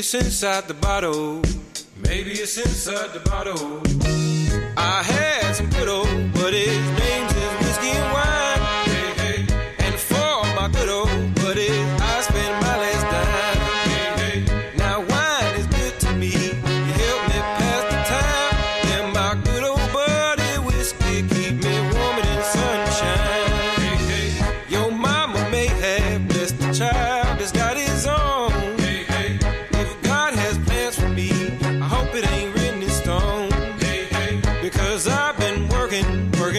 it's 0.00 0.14
inside 0.14 0.66
the 0.66 0.72
bottle. 0.72 1.42
Maybe 2.08 2.30
it's 2.30 2.56
inside 2.56 3.12
the 3.12 3.20
bottle. 3.20 3.82
I 4.74 5.02
had 5.02 5.52
some 5.52 5.68
good 5.68 5.88
old 5.88 6.32
buddies. 6.32 6.99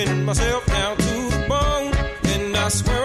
working 0.06 0.26
myself 0.26 0.66
down 0.66 0.98
to 0.98 1.04
the 1.04 1.46
bone, 1.48 1.94
and 2.24 2.58
I 2.58 2.70
swear. 2.70 3.01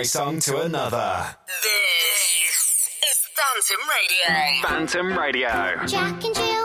intro 0.00 0.08
song 0.08 0.40
to 0.40 0.60
another. 0.62 1.26
This 1.46 2.88
is 3.10 3.18
Phantom 3.36 3.82
Radio. 3.88 4.68
Phantom 4.68 5.18
Radio. 5.18 5.86
Jack 5.86 6.24
and 6.24 6.34
Jill. 6.34 6.59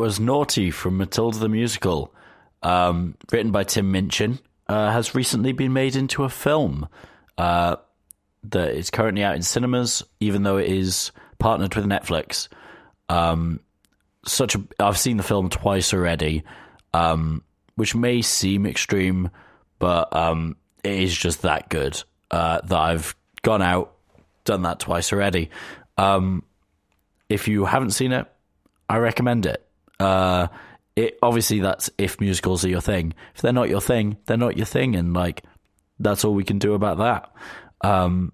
was 0.00 0.18
Naughty 0.18 0.70
from 0.70 0.96
Matilda 0.96 1.38
the 1.38 1.48
Musical, 1.48 2.14
um, 2.62 3.16
written 3.30 3.52
by 3.52 3.64
Tim 3.64 3.92
Minchin, 3.92 4.38
uh, 4.66 4.90
has 4.90 5.14
recently 5.14 5.52
been 5.52 5.74
made 5.74 5.94
into 5.94 6.24
a 6.24 6.30
film 6.30 6.88
uh, 7.36 7.76
that 8.44 8.70
is 8.70 8.88
currently 8.88 9.22
out 9.22 9.36
in 9.36 9.42
cinemas, 9.42 10.02
even 10.18 10.42
though 10.42 10.56
it 10.56 10.70
is 10.70 11.12
partnered 11.38 11.74
with 11.74 11.84
Netflix. 11.84 12.48
Um, 13.10 13.60
such 14.24 14.54
a, 14.54 14.62
I've 14.78 14.98
seen 14.98 15.18
the 15.18 15.22
film 15.22 15.50
twice 15.50 15.92
already, 15.92 16.44
um, 16.94 17.44
which 17.74 17.94
may 17.94 18.22
seem 18.22 18.64
extreme, 18.64 19.30
but 19.78 20.16
um, 20.16 20.56
it 20.82 20.92
is 20.92 21.14
just 21.14 21.42
that 21.42 21.68
good 21.68 22.02
uh, 22.30 22.62
that 22.62 22.78
I've 22.78 23.14
gone 23.42 23.60
out, 23.60 23.92
done 24.44 24.62
that 24.62 24.80
twice 24.80 25.12
already. 25.12 25.50
Um, 25.98 26.42
if 27.28 27.48
you 27.48 27.66
haven't 27.66 27.90
seen 27.90 28.12
it, 28.12 28.26
I 28.88 28.96
recommend 28.96 29.44
it. 29.44 29.66
Uh, 30.00 30.48
it 30.96 31.18
obviously 31.22 31.60
that's 31.60 31.90
if 31.98 32.20
musicals 32.20 32.64
are 32.64 32.68
your 32.68 32.80
thing. 32.80 33.14
If 33.34 33.42
they're 33.42 33.52
not 33.52 33.68
your 33.68 33.80
thing, 33.80 34.16
they're 34.26 34.36
not 34.36 34.56
your 34.56 34.66
thing, 34.66 34.96
and 34.96 35.14
like 35.14 35.44
that's 35.98 36.24
all 36.24 36.34
we 36.34 36.44
can 36.44 36.58
do 36.58 36.74
about 36.74 36.98
that. 36.98 37.32
Um, 37.82 38.32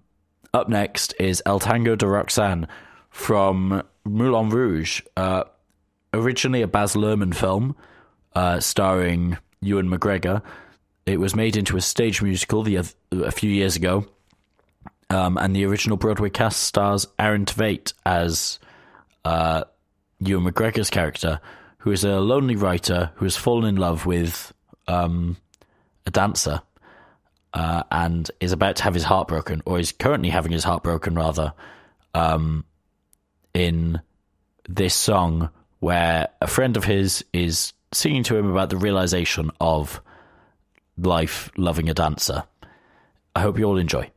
up 0.53 0.69
next 0.69 1.13
is 1.19 1.43
El 1.45 1.59
Tango 1.59 1.95
de 1.95 2.07
Roxanne 2.07 2.67
from 3.09 3.83
Moulin 4.05 4.49
Rouge, 4.49 5.01
uh, 5.15 5.43
originally 6.13 6.61
a 6.61 6.67
Baz 6.67 6.95
Luhrmann 6.95 7.35
film 7.35 7.75
uh, 8.35 8.59
starring 8.59 9.37
Ewan 9.61 9.89
McGregor. 9.89 10.41
It 11.05 11.19
was 11.19 11.35
made 11.35 11.55
into 11.55 11.77
a 11.77 11.81
stage 11.81 12.21
musical 12.21 12.63
the 12.63 12.77
a 13.11 13.31
few 13.31 13.49
years 13.49 13.75
ago, 13.75 14.05
um, 15.09 15.37
and 15.37 15.55
the 15.55 15.65
original 15.65 15.97
Broadway 15.97 16.29
cast 16.29 16.63
stars 16.63 17.07
Aaron 17.19 17.45
Tveit 17.45 17.93
as 18.05 18.59
uh, 19.23 19.63
Ewan 20.19 20.51
McGregor's 20.51 20.89
character, 20.89 21.39
who 21.79 21.91
is 21.91 22.03
a 22.03 22.19
lonely 22.19 22.55
writer 22.55 23.11
who 23.15 23.25
has 23.25 23.37
fallen 23.37 23.65
in 23.69 23.75
love 23.75 24.05
with 24.05 24.53
um, 24.87 25.37
a 26.05 26.11
dancer 26.11 26.61
uh, 27.53 27.83
and 27.91 28.29
is 28.39 28.51
about 28.51 28.75
to 28.77 28.83
have 28.83 28.93
his 28.93 29.03
heart 29.03 29.27
broken, 29.27 29.61
or 29.65 29.79
is 29.79 29.91
currently 29.91 30.29
having 30.29 30.51
his 30.51 30.63
heart 30.63 30.83
broken, 30.83 31.15
rather, 31.15 31.53
um, 32.13 32.65
in 33.53 34.01
this 34.67 34.93
song 34.93 35.49
where 35.79 36.27
a 36.41 36.47
friend 36.47 36.77
of 36.77 36.83
his 36.83 37.23
is 37.33 37.73
singing 37.93 38.23
to 38.23 38.35
him 38.35 38.49
about 38.49 38.69
the 38.69 38.77
realization 38.77 39.51
of 39.61 40.01
life 40.97 41.51
loving 41.57 41.89
a 41.89 41.93
dancer. 41.93 42.43
I 43.35 43.41
hope 43.41 43.57
you 43.57 43.65
all 43.65 43.77
enjoy. 43.77 44.11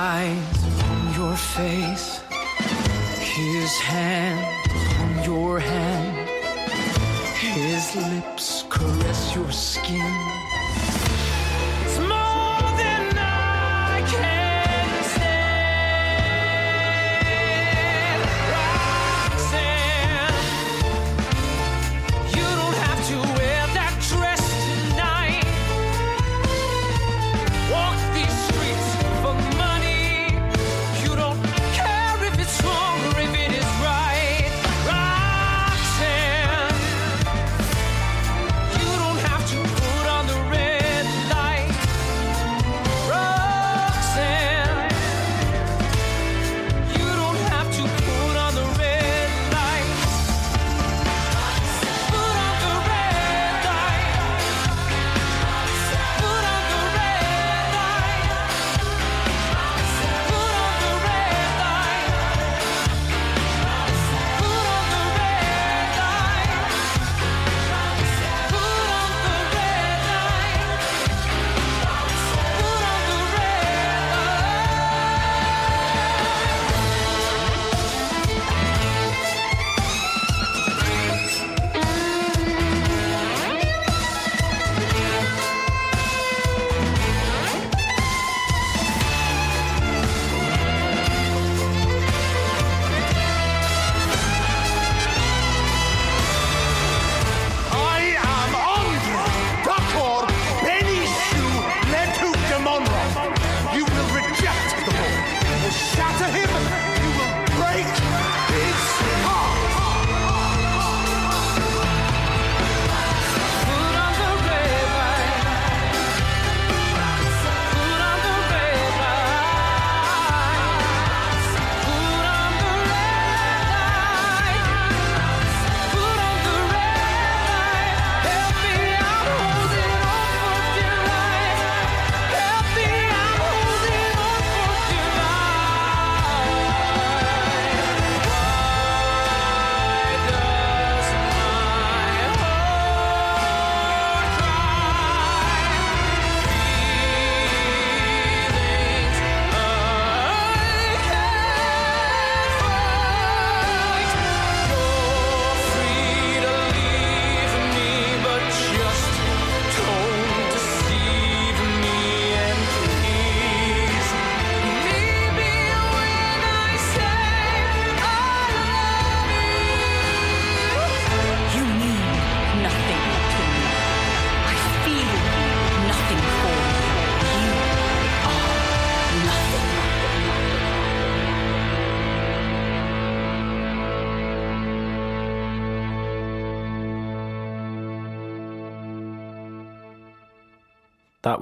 Eyes 0.00 0.64
on 0.90 1.12
your 1.14 1.34
face, 1.34 2.22
his 3.18 3.72
hand 3.78 4.40
on 5.02 5.24
your 5.24 5.58
hand, 5.58 6.28
his 7.34 7.96
lips 8.12 8.64
caress 8.70 9.34
your 9.34 9.50
skin. 9.50 10.47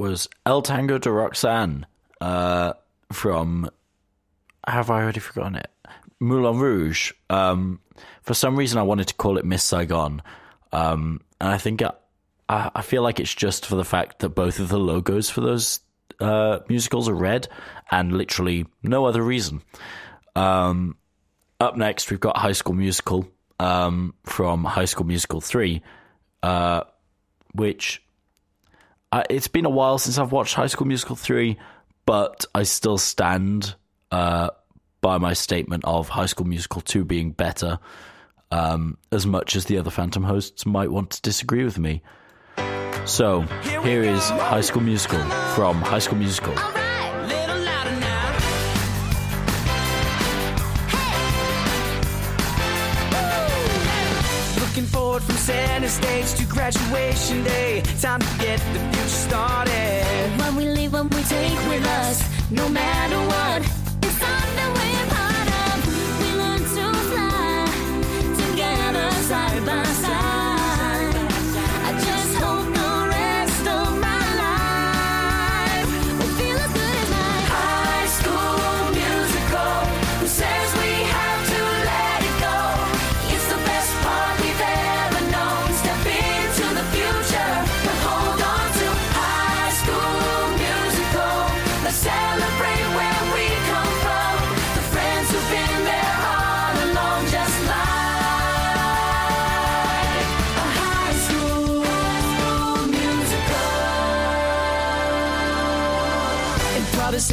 Was 0.06 0.28
El 0.44 0.62
Tango 0.62 0.98
de 0.98 1.10
Roxanne 1.10 1.86
uh, 2.20 2.74
from. 3.12 3.68
Have 4.66 4.90
I 4.90 5.02
already 5.02 5.20
forgotten 5.20 5.56
it? 5.56 5.70
Moulin 6.20 6.58
Rouge. 6.58 7.12
Um, 7.30 7.80
for 8.22 8.34
some 8.34 8.56
reason, 8.56 8.78
I 8.78 8.82
wanted 8.82 9.08
to 9.08 9.14
call 9.14 9.38
it 9.38 9.44
Miss 9.44 9.62
Saigon. 9.62 10.22
Um, 10.72 11.20
and 11.40 11.50
I 11.50 11.58
think 11.58 11.82
I, 11.82 11.92
I 12.48 12.70
I 12.76 12.82
feel 12.82 13.02
like 13.02 13.20
it's 13.20 13.34
just 13.34 13.66
for 13.66 13.76
the 13.76 13.84
fact 13.84 14.20
that 14.20 14.30
both 14.30 14.58
of 14.60 14.68
the 14.68 14.78
logos 14.78 15.30
for 15.30 15.40
those 15.40 15.80
uh, 16.20 16.60
musicals 16.68 17.08
are 17.08 17.14
red, 17.14 17.48
and 17.90 18.12
literally 18.12 18.66
no 18.82 19.06
other 19.06 19.22
reason. 19.22 19.62
Um, 20.34 20.96
up 21.60 21.76
next, 21.76 22.10
we've 22.10 22.20
got 22.20 22.36
High 22.36 22.52
School 22.52 22.74
Musical 22.74 23.28
um, 23.58 24.14
from 24.24 24.64
High 24.64 24.84
School 24.84 25.06
Musical 25.06 25.40
three, 25.40 25.82
uh, 26.42 26.82
which 27.54 28.02
I, 29.12 29.24
it's 29.30 29.48
been 29.48 29.64
a 29.64 29.70
while 29.70 29.98
since 29.98 30.18
I've 30.18 30.32
watched 30.32 30.54
High 30.54 30.66
School 30.66 30.86
Musical 30.86 31.16
3, 31.16 31.56
but 32.04 32.44
I 32.54 32.64
still 32.64 32.98
stand 32.98 33.74
uh, 34.10 34.50
by 35.00 35.18
my 35.18 35.32
statement 35.32 35.84
of 35.84 36.08
High 36.08 36.26
School 36.26 36.46
Musical 36.46 36.80
2 36.80 37.04
being 37.04 37.30
better, 37.30 37.78
um, 38.50 38.98
as 39.12 39.26
much 39.26 39.56
as 39.56 39.66
the 39.66 39.78
other 39.78 39.90
Phantom 39.90 40.24
hosts 40.24 40.66
might 40.66 40.90
want 40.90 41.10
to 41.10 41.22
disagree 41.22 41.64
with 41.64 41.78
me. 41.78 42.02
So, 43.04 43.42
here 43.82 44.02
is 44.02 44.28
High 44.30 44.62
School 44.62 44.82
Musical 44.82 45.22
from 45.54 45.80
High 45.80 46.00
School 46.00 46.18
Musical. 46.18 46.54
Forward 55.16 55.32
from 55.32 55.36
center 55.36 55.88
stage 55.88 56.34
to 56.34 56.44
graduation 56.44 57.42
day. 57.42 57.80
Time 58.02 58.20
to 58.20 58.38
get 58.38 58.58
the 58.74 58.80
future 58.92 59.08
started. 59.08 60.04
When 60.38 60.56
we 60.56 60.66
leave, 60.66 60.92
what 60.92 61.04
we 61.14 61.22
take 61.22 61.58
with 61.70 61.86
us, 61.86 62.22
no 62.50 62.68
matter 62.68 63.16
what. 63.16 63.62
It's 64.02 64.18
something 64.18 64.70
we're 64.76 65.06
part 65.16 65.48
of. 65.64 65.76
We 66.20 66.28
learn 66.36 66.60
to 66.60 66.84
fly 67.08 67.64
together, 68.42 69.10
side 69.22 69.64
by 69.64 69.84
side. 69.84 70.15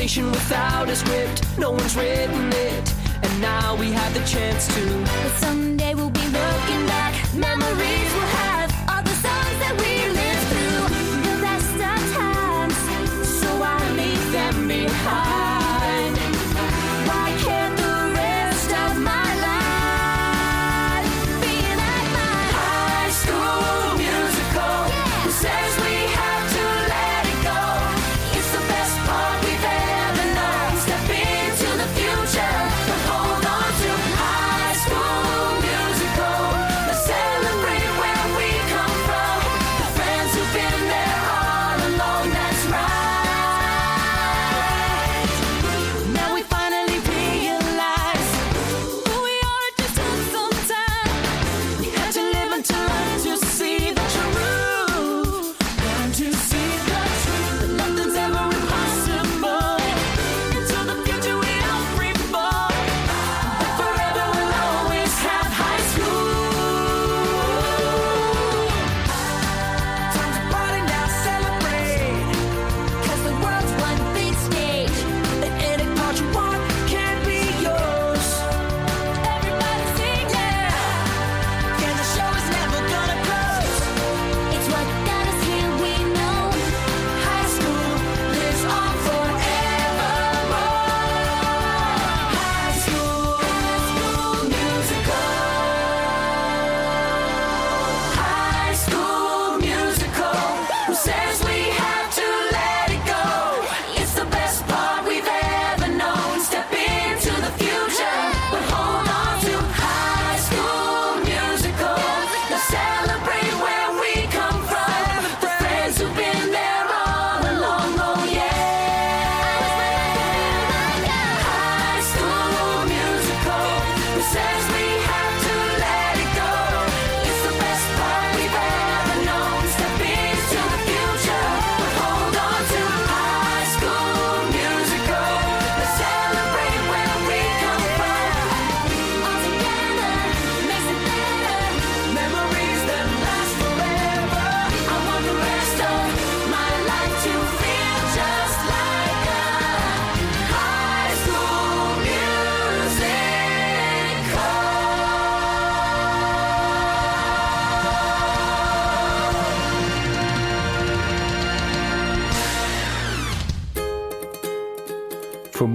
Improvisation 0.03 0.31
without 0.31 0.89
a 0.89 0.95
script, 0.97 1.57
no 1.57 1.71
one's 1.71 1.95
written 1.95 2.51
it. 2.51 2.93
And 3.21 3.41
now 3.41 3.73
we 3.73 3.89
have 3.91 4.13
the 4.13 4.19
chance 4.25 4.67
to. 4.75 4.99
But 4.99 5.31
someday 5.37 5.95
we'll 5.95 6.09
be 6.09 6.25
looking 6.25 6.85
back. 6.87 7.13
Memories 7.33 8.02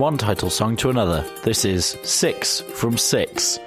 one 0.09 0.16
title 0.16 0.48
song 0.48 0.74
to 0.74 0.88
another, 0.88 1.22
this 1.42 1.66
is 1.66 1.98
Six 2.02 2.62
from 2.62 2.96
Six. 2.96 3.59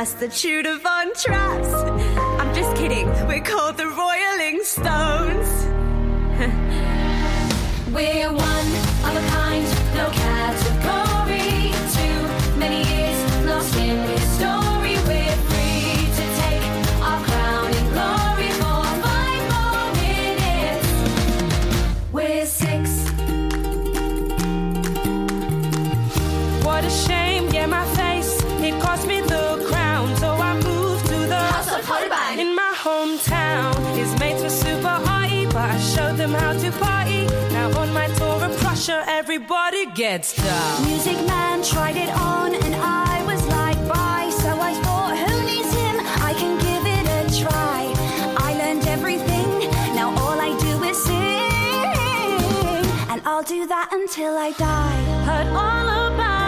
That's 0.00 0.14
the 0.14 0.28
Tudor 0.28 0.78
Von 0.78 1.12
Trapps. 1.12 1.74
I'm 2.40 2.54
just 2.54 2.74
kidding, 2.74 3.06
we're 3.28 3.42
called 3.42 3.76
the 3.76 3.84
Royaling 3.84 4.60
Stones. 4.64 5.66
we're 7.94 8.32
one 8.32 8.66
of 9.04 9.14
a 9.14 9.28
kind, 9.28 9.66
no 9.94 10.08
cat. 10.10 10.79
sure 38.80 39.04
everybody 39.06 39.84
gets 39.92 40.34
down. 40.34 40.86
Music 40.86 41.16
man 41.26 41.62
tried 41.62 41.96
it 41.96 42.08
on 42.08 42.54
and 42.54 42.74
I 42.76 43.22
was 43.26 43.46
like, 43.48 43.76
bye. 43.86 44.30
So 44.30 44.48
I 44.48 44.72
thought, 44.82 45.18
who 45.18 45.44
needs 45.44 45.72
him? 45.74 45.96
I 46.00 46.32
can 46.32 46.56
give 46.58 46.86
it 46.96 47.06
a 47.18 47.42
try. 47.42 47.92
I 48.38 48.54
learned 48.54 48.86
everything, 48.86 49.70
now 49.94 50.08
all 50.22 50.40
I 50.40 50.56
do 50.58 50.82
is 50.84 50.96
sing. 51.04 51.20
And 53.10 53.20
I'll 53.26 53.42
do 53.42 53.66
that 53.66 53.90
until 53.92 54.38
I 54.38 54.52
die. 54.52 55.02
Heard 55.26 55.48
all 55.48 56.14
about 56.14 56.39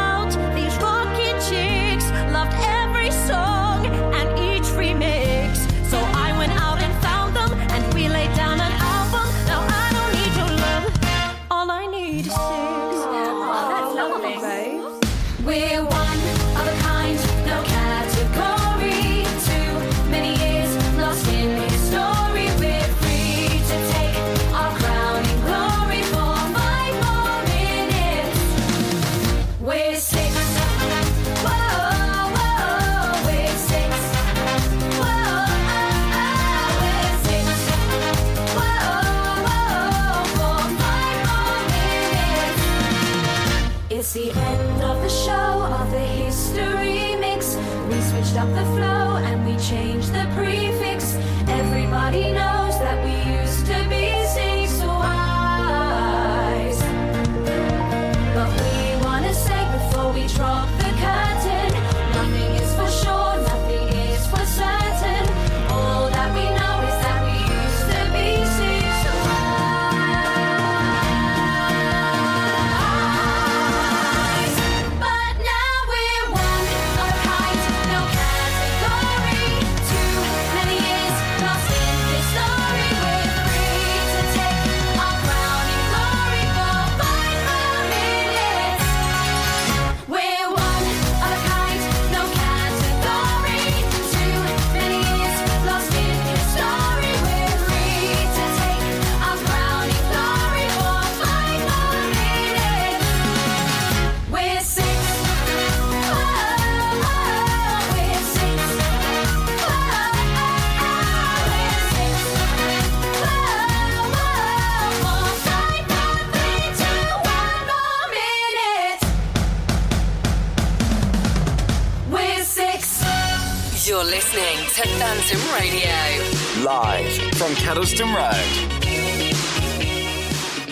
on 127.43 127.51
Kettleston 127.53 128.14
Road. 128.14 128.36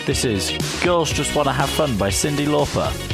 This 0.05 0.23
is 0.23 0.51
Girls 0.81 1.11
Just 1.11 1.35
Wanna 1.35 1.51
Have 1.51 1.69
Fun 1.69 1.97
by 1.97 2.09
Cyndi 2.09 2.47
Lauper. 2.47 3.10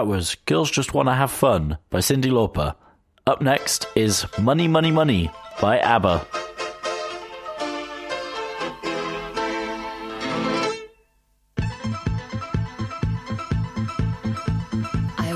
That 0.00 0.06
was 0.06 0.34
Girls 0.46 0.70
Just 0.70 0.94
Wanna 0.94 1.14
Have 1.14 1.30
Fun 1.30 1.76
by 1.90 1.98
Cyndi 1.98 2.30
Lauper. 2.30 2.74
Up 3.26 3.42
next 3.42 3.86
is 3.94 4.24
Money, 4.38 4.66
Money, 4.66 4.90
Money 4.90 5.30
by 5.60 5.78
ABBA. 5.78 6.26
I 15.18 15.32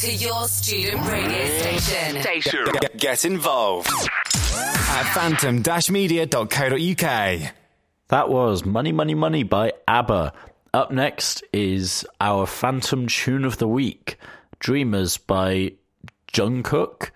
to 0.00 0.12
your 0.14 0.48
student 0.48 1.06
radio 1.10 1.58
station. 1.58 2.22
Station. 2.22 2.64
Get, 2.80 2.96
get 2.96 3.26
involved 3.26 3.90
at 3.90 5.02
phantom-media.co.uk. 5.12 7.52
That 8.08 8.30
was 8.30 8.64
Money, 8.64 8.92
Money, 8.92 9.14
Money 9.14 9.42
by 9.42 9.74
ABBA. 9.86 10.32
Up 10.72 10.90
next 10.90 11.44
is 11.52 12.06
our 12.18 12.46
Phantom 12.46 13.08
Tune 13.08 13.44
of 13.44 13.58
the 13.58 13.68
Week, 13.68 14.16
Dreamers 14.58 15.18
by 15.18 15.72
Jungkook. 16.32 17.10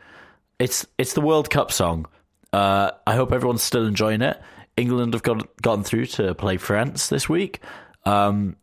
It's 0.59 0.87
it's 0.99 1.15
the 1.15 1.23
World 1.23 1.49
Cup 1.49 1.73
song. 1.73 2.05
Uh, 2.53 2.91
I 3.07 3.15
hope 3.15 3.33
everyone's 3.33 3.63
still 3.63 3.87
enjoying 3.87 4.21
it. 4.21 4.39
England 4.77 5.15
have 5.15 5.23
got, 5.23 5.57
gotten 5.63 5.85
through 5.85 6.05
to 6.07 6.35
play 6.35 6.59
France 6.59 7.09
this 7.09 7.31
week. 7.31 7.61
Um, 8.05 8.57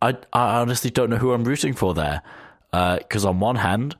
I, 0.00 0.16
I 0.32 0.60
honestly 0.60 0.88
don't 0.88 1.10
know 1.10 1.18
who 1.18 1.34
I'm 1.34 1.44
rooting 1.44 1.74
for 1.74 1.92
there. 1.92 2.22
Because 2.72 3.24
on 3.24 3.40
one 3.40 3.56
hand, 3.56 3.96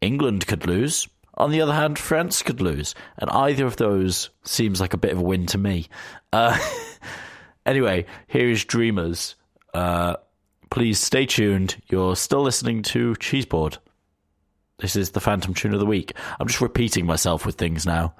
England 0.00 0.46
could 0.46 0.66
lose. 0.66 1.08
On 1.36 1.50
the 1.50 1.60
other 1.60 1.74
hand, 1.74 1.98
France 1.98 2.42
could 2.42 2.60
lose. 2.60 2.94
And 3.18 3.28
either 3.30 3.66
of 3.66 3.76
those 3.76 4.30
seems 4.44 4.80
like 4.80 4.94
a 4.94 4.98
bit 4.98 5.12
of 5.12 5.18
a 5.18 5.22
win 5.22 5.46
to 5.46 5.58
me. 5.58 5.88
Uh, 6.32 6.56
anyway, 7.66 8.06
here 8.28 8.48
is 8.48 8.64
Dreamers. 8.64 9.34
Uh, 9.72 10.16
please 10.70 11.00
stay 11.00 11.26
tuned. 11.26 11.80
You're 11.88 12.16
still 12.16 12.42
listening 12.42 12.82
to 12.84 13.14
Cheeseboard. 13.14 13.78
This 14.78 14.96
is 14.96 15.10
the 15.10 15.20
Phantom 15.20 15.54
Tune 15.54 15.72
of 15.72 15.80
the 15.80 15.86
Week. 15.86 16.12
I'm 16.38 16.48
just 16.48 16.60
repeating 16.60 17.06
myself 17.06 17.46
with 17.46 17.56
things 17.56 17.86
now. 17.86 18.14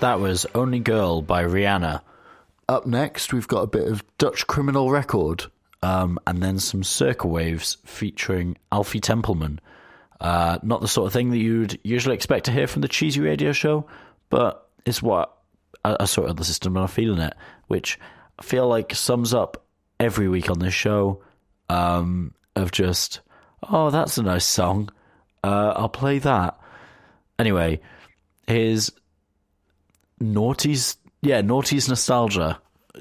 That 0.00 0.20
was 0.20 0.46
Only 0.54 0.78
Girl 0.78 1.22
by 1.22 1.42
Rihanna. 1.42 2.02
Up 2.68 2.86
next, 2.86 3.32
we've 3.32 3.48
got 3.48 3.62
a 3.62 3.66
bit 3.66 3.88
of 3.88 4.04
Dutch 4.18 4.46
Criminal 4.46 4.90
Record, 4.90 5.46
um, 5.82 6.18
and 6.26 6.42
then 6.42 6.58
some 6.58 6.84
Circa 6.84 7.26
Waves 7.26 7.78
featuring 7.86 8.58
Alfie 8.70 9.00
Templeman. 9.00 9.58
Uh, 10.20 10.58
not 10.62 10.82
the 10.82 10.88
sort 10.88 11.06
of 11.06 11.14
thing 11.14 11.30
that 11.30 11.38
you'd 11.38 11.78
usually 11.82 12.14
expect 12.14 12.44
to 12.44 12.52
hear 12.52 12.66
from 12.66 12.82
the 12.82 12.88
Cheesy 12.88 13.20
Radio 13.20 13.52
Show, 13.52 13.86
but 14.28 14.68
it's 14.84 15.02
what 15.02 15.34
I, 15.82 15.96
I 16.00 16.04
sort 16.04 16.28
of 16.28 16.36
the 16.36 16.44
system 16.44 16.76
and 16.76 16.82
I'm 16.82 16.88
feeling 16.88 17.20
it, 17.20 17.34
which 17.68 17.98
I 18.38 18.42
feel 18.42 18.68
like 18.68 18.94
sums 18.94 19.32
up 19.32 19.64
every 19.98 20.28
week 20.28 20.50
on 20.50 20.58
this 20.58 20.74
show 20.74 21.22
um, 21.70 22.34
of 22.54 22.70
just, 22.70 23.20
oh, 23.70 23.90
that's 23.90 24.18
a 24.18 24.22
nice 24.22 24.44
song. 24.44 24.90
Uh, 25.42 25.72
I'll 25.74 25.88
play 25.88 26.18
that. 26.18 26.58
Anyway, 27.38 27.80
here's 28.46 28.90
Naughty's, 30.20 30.96
yeah, 31.22 31.40
Naughty's 31.40 31.88
Nostalgia. 31.88 32.60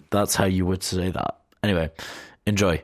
That's 0.10 0.36
how 0.36 0.46
you 0.46 0.66
would 0.66 0.84
say 0.84 1.10
that. 1.10 1.40
Anyway, 1.64 1.90
enjoy. 2.46 2.84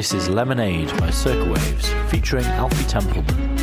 This 0.00 0.14
is 0.14 0.30
Lemonade 0.30 0.88
by 0.98 1.10
Circa 1.10 1.52
Waves 1.52 1.92
featuring 2.10 2.46
Alfie 2.46 2.88
Templeman. 2.88 3.59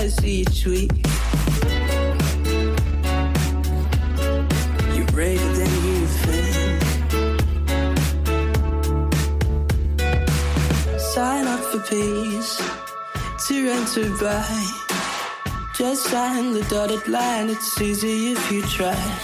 Dies 0.00 0.24
each 0.24 0.64
week. 0.66 0.90
You're 4.94 5.06
braver 5.12 5.52
than 5.58 5.72
you 5.86 6.06
think. 6.22 6.82
Sign 10.98 11.46
up 11.46 11.60
for 11.60 11.80
peace 11.80 12.56
to 13.48 13.56
enter 13.68 14.08
by. 14.20 14.66
Just 15.76 16.04
sign 16.04 16.52
the 16.52 16.62
dotted 16.70 17.06
line, 17.08 17.50
it's 17.50 17.80
easy 17.80 18.32
if 18.32 18.52
you 18.52 18.62
try. 18.62 19.19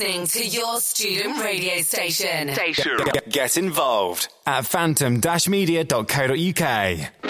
Listening 0.00 0.26
to 0.26 0.46
your 0.46 0.80
student 0.80 1.44
radio 1.44 1.82
station. 1.82 2.46
Get, 2.48 3.28
get 3.28 3.58
involved 3.58 4.28
at 4.46 4.64
phantom-media.co.uk. 4.64 7.29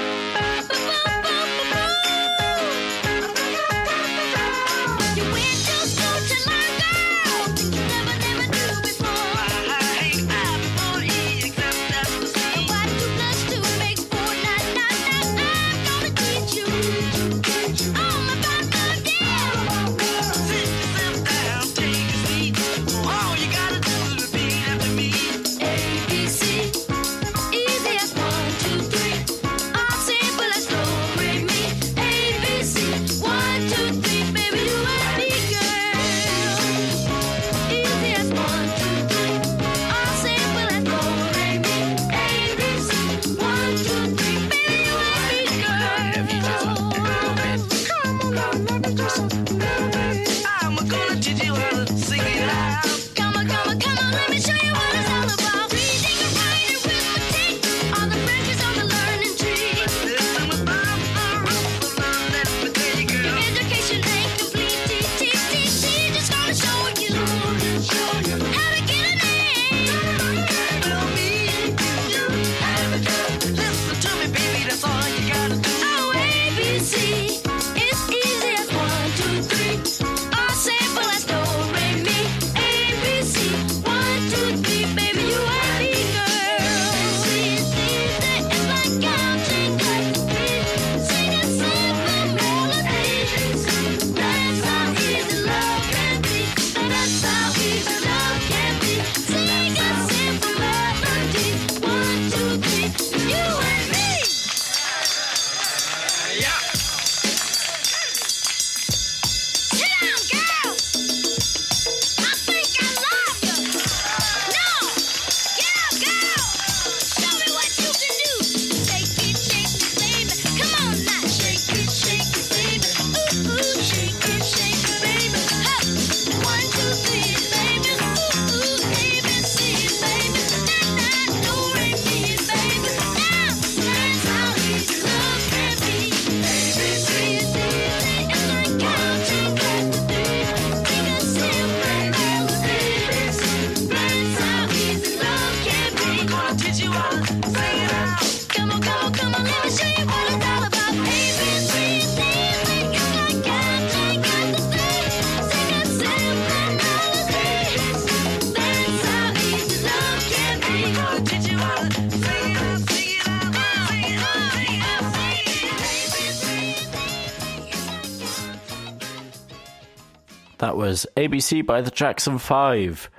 ABC 171.20 171.66
by 171.66 171.82
the 171.82 171.90
Jackson 171.90 172.38
Five. 172.38 173.10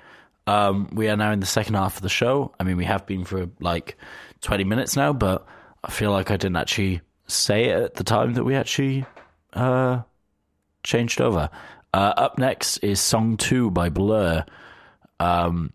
Um, 0.48 0.90
we 0.92 1.08
are 1.08 1.16
now 1.16 1.32
in 1.32 1.40
the 1.40 1.46
second 1.46 1.76
half 1.76 1.98
of 1.98 2.02
the 2.02 2.10
show. 2.10 2.52
I 2.60 2.64
mean, 2.64 2.76
we 2.76 2.86
have 2.86 3.06
been 3.06 3.26
for 3.26 3.48
like 3.60 3.96
20 4.42 4.64
minutes 4.64 4.96
now, 4.96 5.14
but 5.14 5.46
I 5.84 5.92
feel 5.92 6.10
like 6.10 6.32
I 6.32 6.38
didn't 6.38 6.56
actually 6.56 7.02
say 7.28 7.66
it 7.66 7.84
at 7.84 7.94
the 7.94 8.04
time 8.04 8.34
that 8.34 8.44
we 8.44 8.56
actually 8.56 9.06
uh, 9.54 10.02
changed 10.84 11.22
over. 11.22 11.50
Uh, 11.94 12.14
up 12.18 12.40
next 12.40 12.78
is 12.78 13.00
Song 13.00 13.38
2 13.38 13.70
by 13.70 13.90
Blur. 13.90 14.46
Um, 15.20 15.72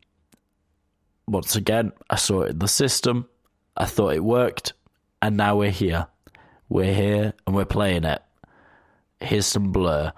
once 1.29 1.55
again, 1.55 1.93
I 2.11 2.17
saw 2.17 2.43
it 2.43 2.51
in 2.51 2.59
the 2.59 2.67
system. 2.67 3.29
I 3.77 3.85
thought 3.85 4.15
it 4.15 4.25
worked. 4.25 4.73
And 5.23 5.37
now 5.37 5.57
we're 5.57 5.71
here. 5.71 6.09
We're 6.69 6.95
here 6.95 7.35
and 7.47 7.55
we're 7.55 7.67
playing 7.67 8.03
it. 8.03 8.21
Here's 9.21 9.47
some 9.47 9.71
Blur. 9.71 10.13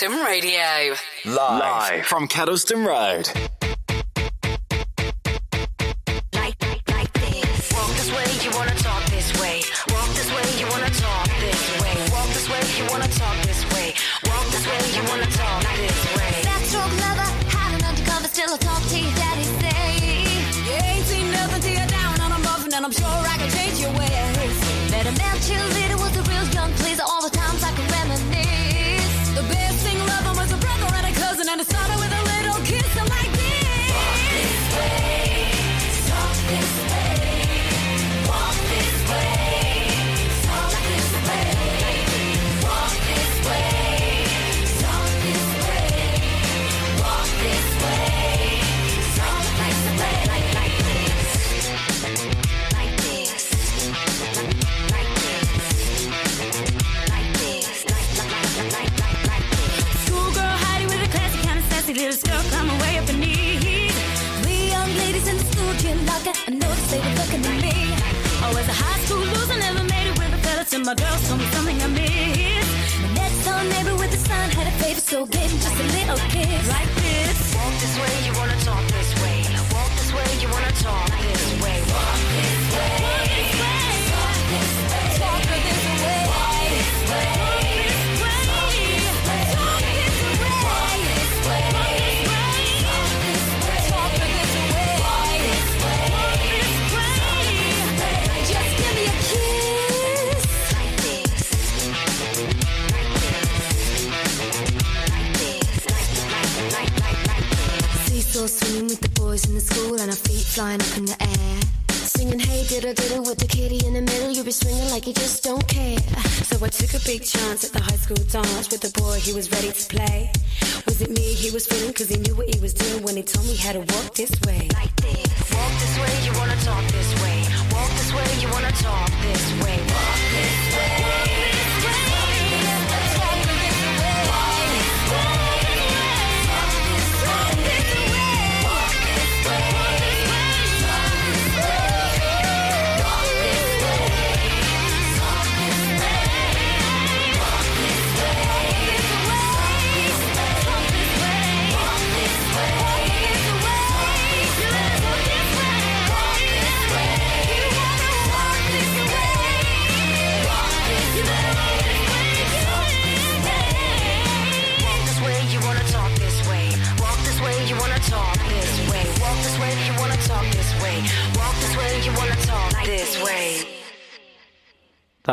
Kettleston 0.00 0.24
Radio. 0.24 0.94
Live, 1.26 1.36
Live. 1.60 2.06
from 2.06 2.26
Kettleston 2.26 2.86
Road. 2.86 3.49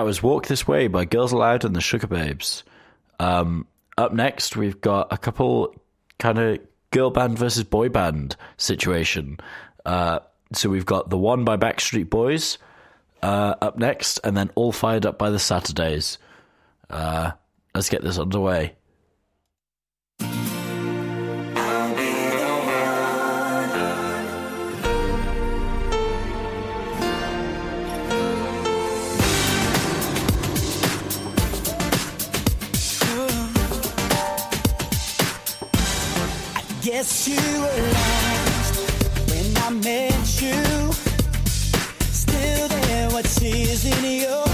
was 0.07 0.23
Walk 0.23 0.47
This 0.47 0.65
Way 0.65 0.87
by 0.87 1.03
Girls 1.03 1.33
Aloud 1.33 1.65
and 1.65 1.75
the 1.75 1.81
Sugababes. 1.81 2.63
Um, 3.19 3.67
up 3.97 4.13
next, 4.13 4.55
we've 4.55 4.79
got 4.79 5.11
a 5.11 5.17
couple 5.17 5.75
kind 6.17 6.39
of 6.39 6.59
girl 6.91 7.09
band 7.09 7.37
versus 7.37 7.65
boy 7.65 7.89
band 7.89 8.37
situation. 8.55 9.37
Uh, 9.85 10.19
so 10.53 10.69
we've 10.69 10.85
got 10.85 11.09
The 11.09 11.17
One 11.17 11.43
by 11.43 11.57
Backstreet 11.57 12.09
Boys 12.09 12.57
uh, 13.21 13.55
up 13.61 13.77
next, 13.77 14.21
and 14.23 14.37
then 14.37 14.49
All 14.55 14.71
Fired 14.71 15.05
Up 15.05 15.17
by 15.17 15.29
the 15.29 15.39
Saturdays. 15.39 16.19
Uh, 16.89 17.31
let's 17.75 17.89
get 17.89 18.01
this 18.01 18.17
underway. 18.17 18.75
guess 36.91 37.27
you 37.27 37.35
were 37.35 37.81
lost 37.91 38.75
when 39.29 39.57
I 39.57 39.69
met 39.71 40.41
you. 40.41 40.93
Still 42.13 42.67
there 42.69 43.09
what's 43.09 43.41
in 43.83 44.21
your 44.21 44.46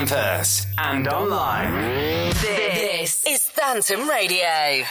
campus 0.00 0.66
and 0.78 1.06
online. 1.08 2.30
This 2.30 3.22
is 3.26 3.42
Phantom 3.50 4.08
Radio. 4.08 4.86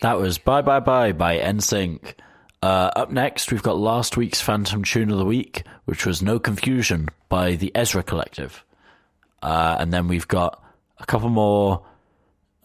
That 0.00 0.16
was 0.16 0.38
Bye 0.38 0.62
Bye 0.62 0.78
Bye 0.78 1.10
by 1.10 1.38
NSYNC. 1.38 2.14
Uh, 2.62 2.90
up 2.94 3.10
next, 3.10 3.50
we've 3.50 3.64
got 3.64 3.78
last 3.78 4.16
week's 4.16 4.40
Phantom 4.40 4.84
Tune 4.84 5.10
of 5.10 5.18
the 5.18 5.24
Week, 5.24 5.64
which 5.86 6.06
was 6.06 6.22
No 6.22 6.38
Confusion 6.38 7.08
by 7.28 7.56
the 7.56 7.72
Ezra 7.74 8.04
Collective. 8.04 8.64
Uh, 9.42 9.76
and 9.80 9.92
then 9.92 10.06
we've 10.06 10.28
got 10.28 10.62
a 11.00 11.06
couple 11.06 11.28
more 11.28 11.84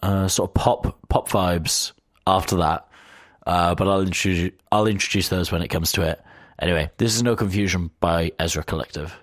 uh, 0.04 0.28
sort 0.28 0.52
of 0.52 0.54
pop 0.54 1.10
pop 1.10 1.28
vibes 1.28 1.94
after 2.28 2.58
that. 2.58 2.88
Uh, 3.48 3.74
but 3.74 3.88
I'll 3.88 4.02
introduce, 4.02 4.54
I'll 4.72 4.86
introduce 4.86 5.30
those 5.30 5.52
when 5.52 5.64
it 5.64 5.70
comes 5.70 5.92
to 5.94 6.04
it. 6.04 6.22
Anyway, 6.60 6.92
this 6.98 7.16
is 7.16 7.24
No 7.24 7.36
Confusion 7.36 7.90
by 8.00 8.32
Ezra 8.38 8.64
Collective. 8.64 9.18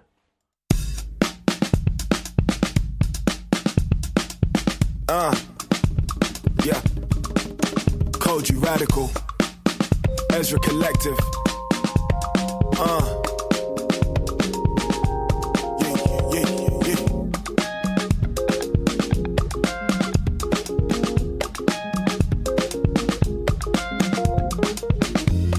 Uh, 5.09 5.35
yeah. 6.65 6.81
Kojey 8.21 8.61
Radical. 8.63 9.11
Ezra 10.33 10.59
Collective. 10.61 11.19
Uh. 12.79 13.21
Yeah, 15.81 15.97
yeah, 16.33 16.49
yeah, 16.49 16.89
yeah. 16.89 17.01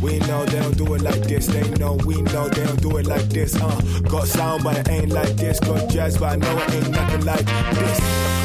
We 0.01 0.19
know 0.19 0.45
they 0.45 0.59
don't 0.59 0.77
do 0.77 0.93
it 0.95 1.01
like 1.01 1.21
this. 1.27 1.47
They 1.47 1.69
know 1.75 1.93
we 2.05 2.21
know 2.23 2.49
they 2.49 2.65
don't 2.65 2.81
do 2.81 2.97
it 2.97 3.05
like 3.05 3.29
this. 3.29 3.55
Uh, 3.55 3.79
got 4.09 4.27
sound, 4.27 4.63
but 4.63 4.77
it 4.77 4.89
ain't 4.89 5.11
like 5.11 5.35
this. 5.37 5.59
Got 5.59 5.89
jazz, 5.89 6.17
but 6.17 6.33
I 6.33 6.35
know 6.37 6.57
it 6.57 6.73
ain't 6.73 6.89
nothing 6.89 7.25
like 7.25 7.45
this. 7.45 8.44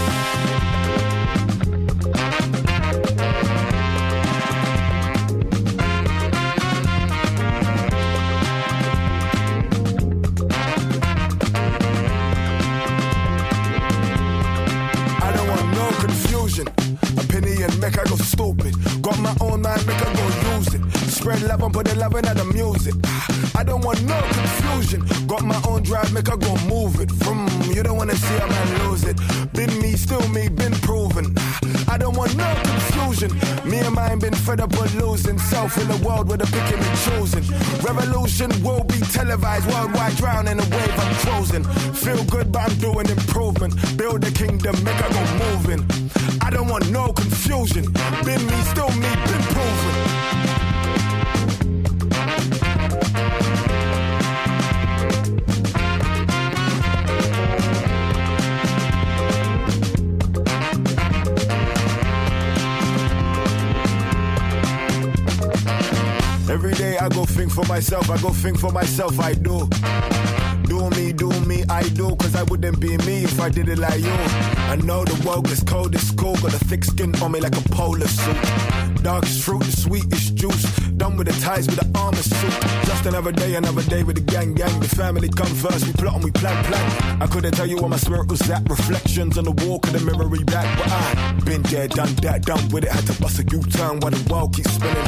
Put 21.81 21.95
the 21.95 21.99
love 21.99 22.15
in 22.15 22.25
the 22.37 22.45
music. 22.53 22.93
I 23.57 23.65
don't 23.65 23.83
want 23.83 24.05
no 24.05 24.21
confusion. 24.21 25.01
Got 25.27 25.45
my 25.45 25.59
own 25.67 25.83
drive, 25.83 26.13
make 26.13 26.29
I 26.29 26.37
go 26.37 26.55
move 26.69 27.01
it. 27.01 27.11
From 27.25 27.49
you 27.73 27.83
don't 27.83 27.97
wanna 27.97 28.17
see 28.17 28.37
a 28.37 28.47
man 28.47 28.69
lose 28.85 29.05
it. 29.05 29.17
Been 29.55 29.73
me, 29.81 29.97
still 29.97 30.29
me, 30.29 30.51
been 30.51 30.75
proven. 30.85 31.35
I 31.89 31.97
don't 31.97 32.15
want 32.19 32.37
no 32.37 32.45
confusion. 32.65 33.31
Me 33.65 33.79
and 33.79 33.95
mine 33.95 34.19
been 34.19 34.35
fed 34.35 34.61
up 34.61 34.73
with 34.73 34.95
losing 34.97 35.39
self 35.39 35.79
in 35.79 35.91
a 35.91 35.97
world 36.07 36.29
where 36.29 36.37
the 36.37 36.45
picking 36.53 36.85
and 36.85 36.99
choosing. 37.07 37.45
Revolution 37.81 38.51
will 38.63 38.85
be 38.85 39.01
televised 39.17 39.67
worldwide, 39.73 40.15
drowning 40.17 40.53
in 40.53 40.61
a 40.61 40.77
wave 40.77 41.01
I'm 41.01 41.15
closing. 41.25 41.65
Feel 41.95 42.23
good, 42.25 42.53
but 42.53 42.69
I'm 42.69 42.77
doing 42.77 43.09
improvement. 43.09 43.73
Build 43.97 44.23
a 44.25 44.31
kingdom, 44.31 44.77
make 44.85 45.01
I 45.01 45.09
go 45.17 45.23
moving. 45.49 45.81
I 46.43 46.51
don't 46.51 46.69
want 46.69 46.91
no 46.91 47.11
confusion. 47.15 47.91
Been 48.27 48.45
me, 48.45 48.59
still 48.69 48.93
me, 49.01 49.11
been 49.25 49.45
proven. 49.55 50.30
I 67.01 67.09
go 67.09 67.25
think 67.25 67.51
for 67.51 67.65
myself, 67.65 68.11
I 68.11 68.21
go 68.21 68.29
think 68.29 68.59
for 68.59 68.71
myself, 68.71 69.19
I 69.19 69.33
do. 69.33 70.40
Do 70.71 70.89
me, 70.91 71.13
do 71.13 71.29
me, 71.47 71.65
I 71.69 71.83
do, 71.83 72.15
cause 72.15 72.37
I 72.37 72.45
wouldn't 72.45 72.79
be 72.79 72.97
me 72.99 73.25
if 73.25 73.41
I 73.41 73.49
did 73.49 73.69
it 73.69 73.79
like 73.79 74.01
you. 74.03 74.19
I 74.71 74.77
know 74.77 75.05
the 75.05 75.21
world 75.27 75.51
is 75.51 75.65
cold, 75.65 75.93
it's 75.97 76.13
cool, 76.13 76.37
got 76.37 76.55
a 76.55 76.65
thick 76.67 76.85
skin 76.85 77.13
on 77.21 77.33
me 77.33 77.41
like 77.41 77.57
a 77.57 77.69
polar 77.71 78.07
suit. 78.07 78.37
Darkest 79.03 79.43
fruit, 79.43 79.65
the 79.65 79.73
sweetest 79.73 80.37
juice. 80.37 80.63
Done 80.97 81.17
with 81.17 81.27
the 81.27 81.33
ties 81.41 81.67
with 81.67 81.75
the 81.75 81.99
armor 81.99 82.23
suit. 82.23 82.87
Just 82.87 83.05
another 83.05 83.33
day, 83.33 83.57
another 83.57 83.83
day 83.83 84.05
with 84.05 84.15
the 84.15 84.23
gang, 84.23 84.55
gang. 84.55 84.79
The 84.79 84.87
family 84.87 85.29
come 85.29 85.53
first, 85.57 85.89
we 85.89 85.93
plot 85.95 86.15
and 86.15 86.23
we 86.23 86.31
plan, 86.31 86.65
plan. 86.67 87.21
I 87.21 87.27
couldn't 87.27 87.55
tell 87.55 87.67
you 87.67 87.77
where 87.79 87.89
my 87.89 87.97
spirit 87.97 88.29
was 88.29 88.49
at. 88.49 88.63
Reflections 88.71 89.39
on 89.39 89.47
the 89.47 89.67
wall, 89.67 89.81
could 89.81 89.95
the 89.95 90.05
mirror 90.07 90.29
read 90.29 90.47
back, 90.47 90.79
but 90.79 90.87
I 90.89 91.33
been 91.45 91.63
there, 91.63 91.89
done 91.89 92.15
that, 92.23 92.43
done 92.43 92.69
with 92.69 92.85
it. 92.85 92.93
Had 92.93 93.09
to 93.09 93.21
bust 93.21 93.41
a 93.41 93.45
U-turn 93.51 93.99
while 93.99 94.13
the 94.13 94.23
world 94.33 94.55
keeps 94.55 94.71
spinning. 94.71 95.03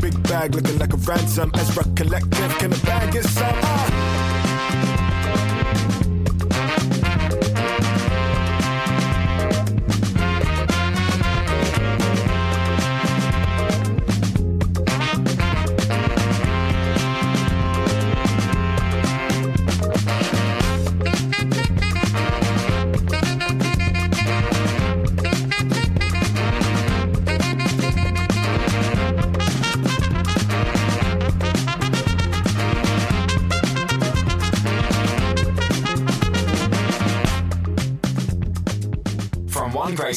Big 0.00 0.16
bag 0.22 0.54
looking 0.54 0.78
like 0.78 0.94
a 0.94 0.96
ransom. 0.96 1.52
Ezra 1.56 1.84
Collective, 1.96 2.58
can 2.58 2.70
the 2.70 2.80
bag 2.86 3.12
get 3.12 3.24
some? 3.24 3.44
Ah. 3.44 4.21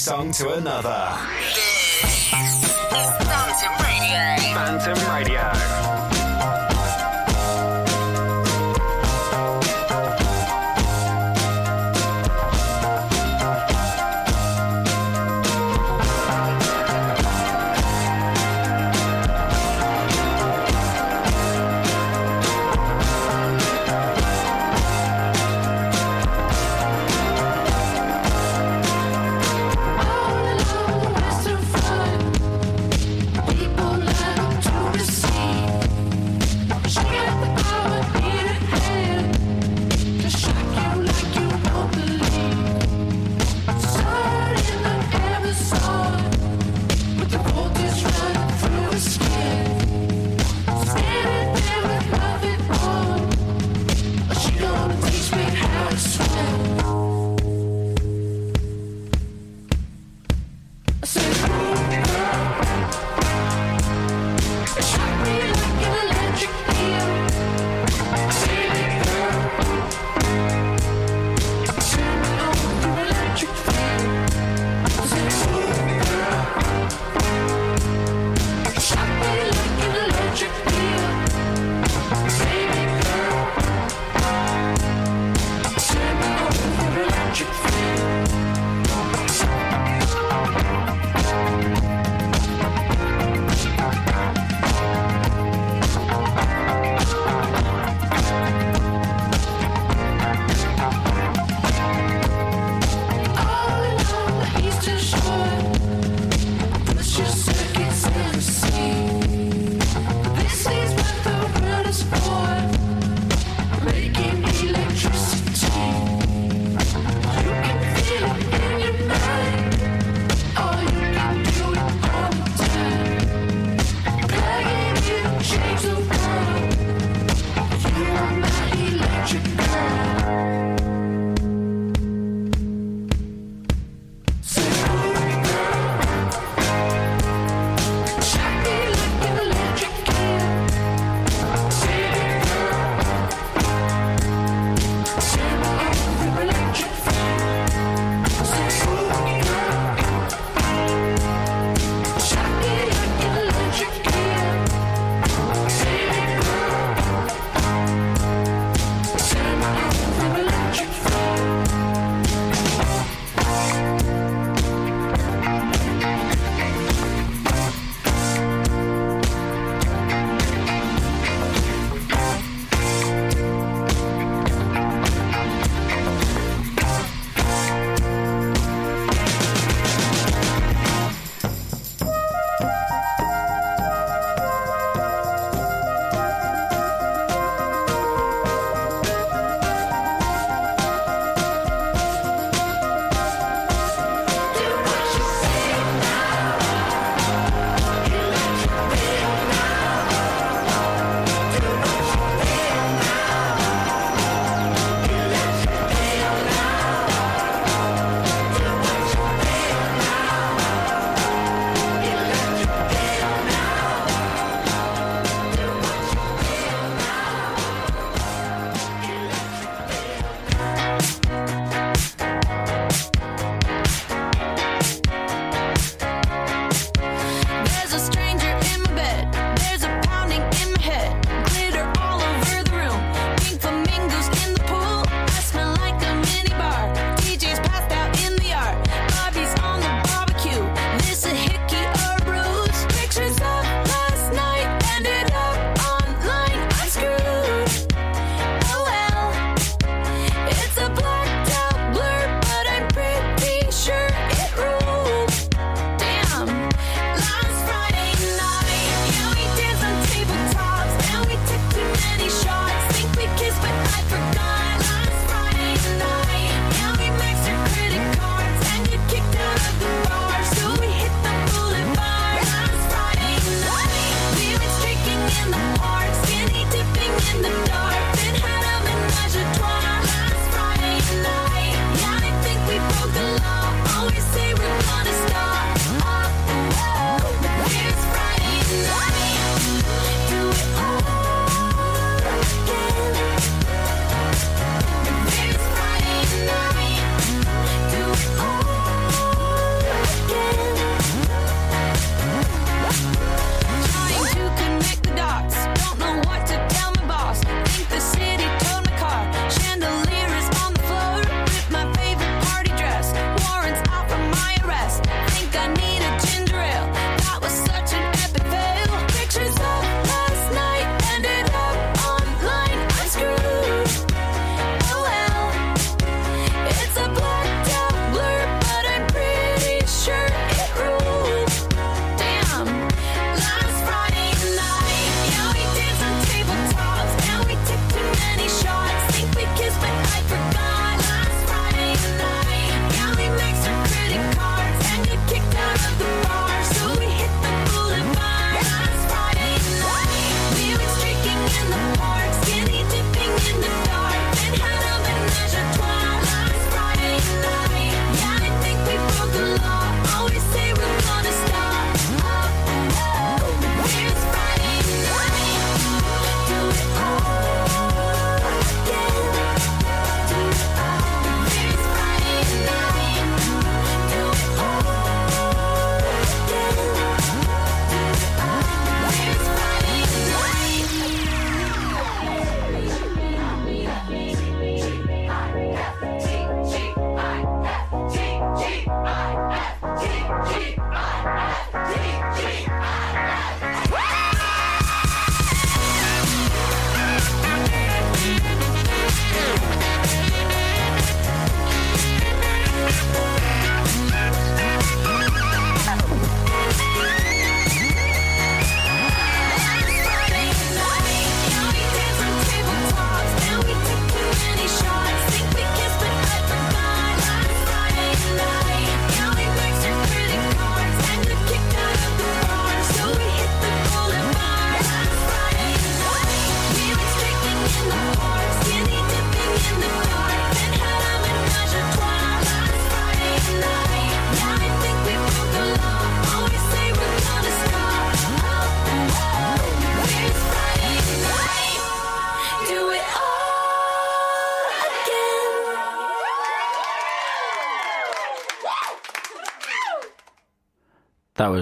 Song 0.05 0.29
to 0.31 0.53
another. 0.53 1.17
Phantom 3.25 3.73
Radio. 3.81 4.21
Phantom 4.53 4.99
Radio. 5.11 5.84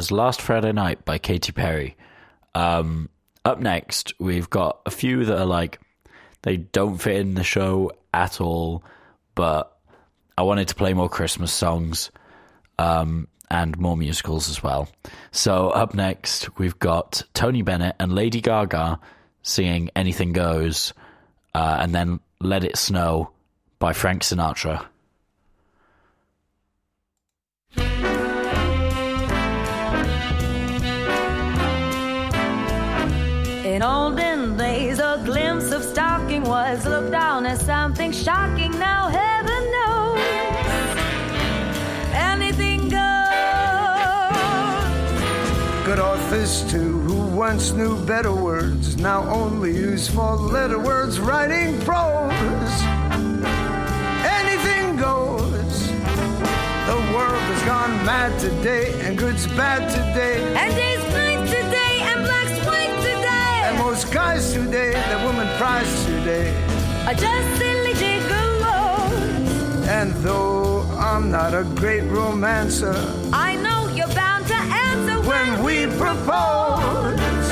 Was 0.04 0.12
Last 0.12 0.42
Friday 0.42 0.74
Night 0.74 1.06
by 1.06 1.18
Katy 1.18 1.54
Perry. 1.54 1.96
Um, 2.54 3.08
up 3.46 3.62
next, 3.62 4.12
we've 4.20 4.50
got 4.50 4.82
a 4.86 4.92
few 4.92 5.24
that 5.24 5.40
are 5.40 5.46
like, 5.46 5.80
they 6.42 6.58
don't 6.58 6.98
fit 6.98 7.16
in 7.16 7.36
the 7.36 7.44
show 7.46 7.90
at 8.14 8.42
all, 8.42 8.84
but 9.34 9.78
I 10.38 10.42
wanted 10.42 10.68
to 10.68 10.76
play 10.76 10.94
more 10.94 11.08
Christmas 11.08 11.54
songs 11.54 12.12
um, 12.78 13.30
and 13.50 13.78
more 13.78 13.96
musicals 13.96 14.50
as 14.50 14.62
well. 14.62 14.90
So, 15.32 15.70
up 15.70 15.94
next, 15.94 16.60
we've 16.60 16.78
got 16.80 17.24
Tony 17.34 17.62
Bennett 17.62 17.96
and 17.98 18.14
Lady 18.14 18.42
Gaga 18.42 19.00
singing 19.42 19.90
Anything 19.96 20.34
Goes, 20.34 20.94
uh, 21.56 21.78
and 21.80 21.96
then 21.96 22.20
Let 22.42 22.66
It 22.66 22.76
Snow 22.76 23.32
by 23.80 23.94
Frank 23.94 24.24
Sinatra. 24.24 24.86
In 33.74 33.82
olden 33.82 34.56
days, 34.56 35.00
a 35.00 35.20
glimpse 35.26 35.72
of 35.72 35.84
stocking 35.84 36.44
was 36.44 36.86
looked 36.86 37.10
down 37.10 37.48
as 37.48 37.60
something 37.66 38.12
shocking. 38.12 38.70
Now 38.78 39.08
heaven 39.08 39.64
knows 39.72 40.20
anything 42.14 42.82
goes. 42.82 43.00
Good 45.88 45.98
authors 45.98 46.72
too, 46.72 47.00
who 47.00 47.36
once 47.36 47.72
knew 47.72 47.98
better 48.06 48.32
words, 48.32 48.96
now 48.98 49.24
only 49.24 49.72
use 49.72 50.08
four 50.08 50.36
letter 50.36 50.78
words 50.78 51.20
writing 51.20 51.80
prose. 51.82 52.76
Anything 54.40 54.98
goes. 54.98 55.88
The 56.86 57.00
world 57.16 57.42
has 57.52 57.64
gone 57.64 58.06
mad 58.06 58.40
today, 58.40 58.94
and 59.02 59.18
good's 59.18 59.48
bad 59.48 59.90
today. 59.90 60.44
And 60.56 60.76
days 60.76 61.04
most 63.94 64.12
guys 64.12 64.54
today, 64.54 64.92
the 65.12 65.24
woman 65.24 65.48
prize 65.60 66.06
today. 66.06 66.50
Are 67.06 67.14
just 67.14 67.58
silly 67.60 67.94
gigolos. 67.94 69.88
And 69.88 70.12
though 70.26 70.82
I'm 70.98 71.30
not 71.30 71.54
a 71.54 71.64
great 71.76 72.02
romancer, 72.10 72.96
I 73.32 73.56
know 73.58 73.90
you're 73.96 74.16
bound 74.16 74.48
to 74.48 74.56
answer 74.56 75.22
when 75.30 75.64
we 75.64 75.86
propose. 76.02 77.20
Anything 77.20 77.43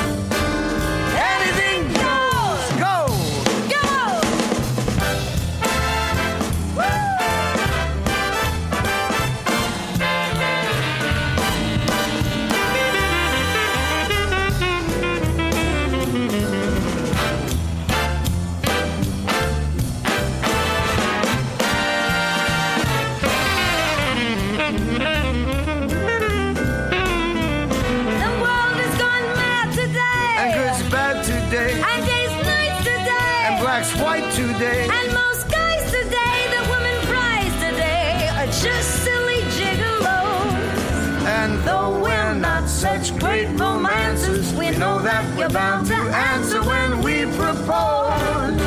know 44.81 44.99
that 45.03 45.23
we're 45.37 45.47
bound 45.49 45.85
to 45.85 45.93
answer 45.93 46.59
when 46.63 47.03
we 47.03 47.25
propose. 47.37 48.59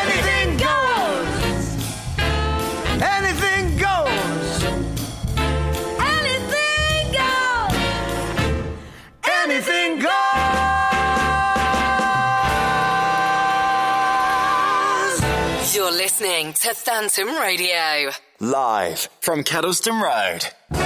Anything 0.00 0.56
goes. 0.56 1.64
Anything 3.16 3.76
goes. 3.76 4.64
Anything 6.16 7.12
goes. 7.20 7.76
Anything 9.44 9.90
goes. 9.98 10.16
You're 15.76 15.92
listening 15.92 16.54
to 16.54 16.72
Phantom 16.72 17.28
Radio. 17.36 18.10
Live 18.40 19.10
from 19.20 19.44
Kettleston 19.44 20.00
Road. 20.00 20.85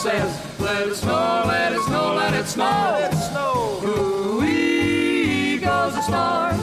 says, 0.00 0.58
let 0.58 0.88
it 0.88 0.94
snow, 0.94 1.44
let 1.46 1.74
it 1.74 1.82
snow, 1.82 2.14
let 2.14 2.32
it 2.32 2.46
snow. 2.46 2.64
Let 2.64 3.12
it 3.12 3.16
snow. 3.16 3.80
Ooh-wee 3.84 5.58
goes 5.58 5.94
the 5.94 6.00
star. 6.00 6.54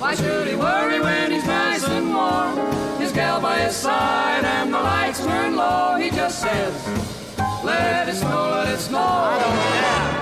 Why 0.00 0.16
should 0.16 0.48
he 0.48 0.56
worry 0.56 1.00
when 1.00 1.30
he's 1.30 1.46
nice 1.46 1.84
and 1.86 2.12
warm? 2.12 2.58
His 3.00 3.12
gal 3.12 3.40
by 3.40 3.60
his 3.60 3.76
side 3.76 4.44
and 4.44 4.74
the 4.74 4.80
lights 4.80 5.24
turn 5.24 5.54
low. 5.54 5.94
He 5.94 6.10
just 6.10 6.40
says, 6.40 6.74
let 7.62 8.08
it 8.08 8.16
snow, 8.16 8.50
let 8.50 8.74
it 8.74 8.80
snow. 8.80 8.98
I 8.98 10.14
don't 10.16 10.21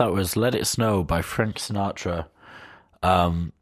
That 0.00 0.14
was 0.14 0.34
Let 0.34 0.54
It 0.54 0.66
Snow 0.66 1.04
by 1.04 1.20
Frank 1.20 1.56
Sinatra. 1.56 2.26
Um, 3.02 3.52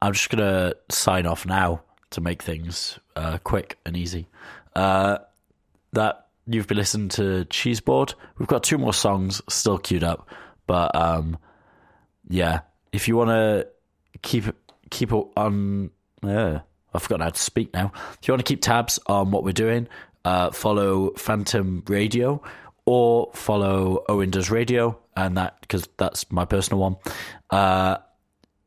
I'm 0.00 0.14
just 0.14 0.30
going 0.30 0.42
to 0.42 0.74
sign 0.88 1.26
off 1.26 1.44
now 1.44 1.82
to 2.12 2.22
make 2.22 2.42
things 2.42 2.98
uh, 3.14 3.36
quick 3.44 3.78
and 3.84 3.94
easy. 3.94 4.26
Uh, 4.74 5.18
that 5.92 6.28
you've 6.46 6.66
been 6.66 6.78
listening 6.78 7.10
to 7.10 7.44
Cheeseboard. 7.50 8.14
We've 8.38 8.48
got 8.48 8.62
two 8.62 8.78
more 8.78 8.94
songs 8.94 9.42
still 9.50 9.76
queued 9.76 10.02
up, 10.02 10.30
but 10.66 10.96
um, 10.96 11.36
yeah, 12.26 12.60
if 12.90 13.06
you 13.06 13.14
want 13.14 13.28
to 13.28 13.68
keep 14.22 14.46
keep 14.88 15.12
on, 15.12 15.90
uh, 16.22 16.60
I've 16.94 17.02
forgotten 17.02 17.20
how 17.20 17.30
to 17.30 17.38
speak 17.38 17.74
now. 17.74 17.92
If 18.18 18.26
you 18.26 18.32
want 18.32 18.46
to 18.46 18.50
keep 18.50 18.62
tabs 18.62 18.98
on 19.08 19.30
what 19.30 19.44
we're 19.44 19.52
doing, 19.52 19.88
uh, 20.24 20.52
follow 20.52 21.10
Phantom 21.18 21.82
Radio 21.86 22.40
or 22.86 23.30
follow 23.34 24.04
Owen 24.08 24.30
Does 24.30 24.50
Radio, 24.50 24.98
and 25.16 25.36
that 25.36 25.60
because 25.60 25.88
that's 25.96 26.30
my 26.30 26.44
personal 26.44 26.80
one. 26.80 26.96
Uh, 27.50 27.98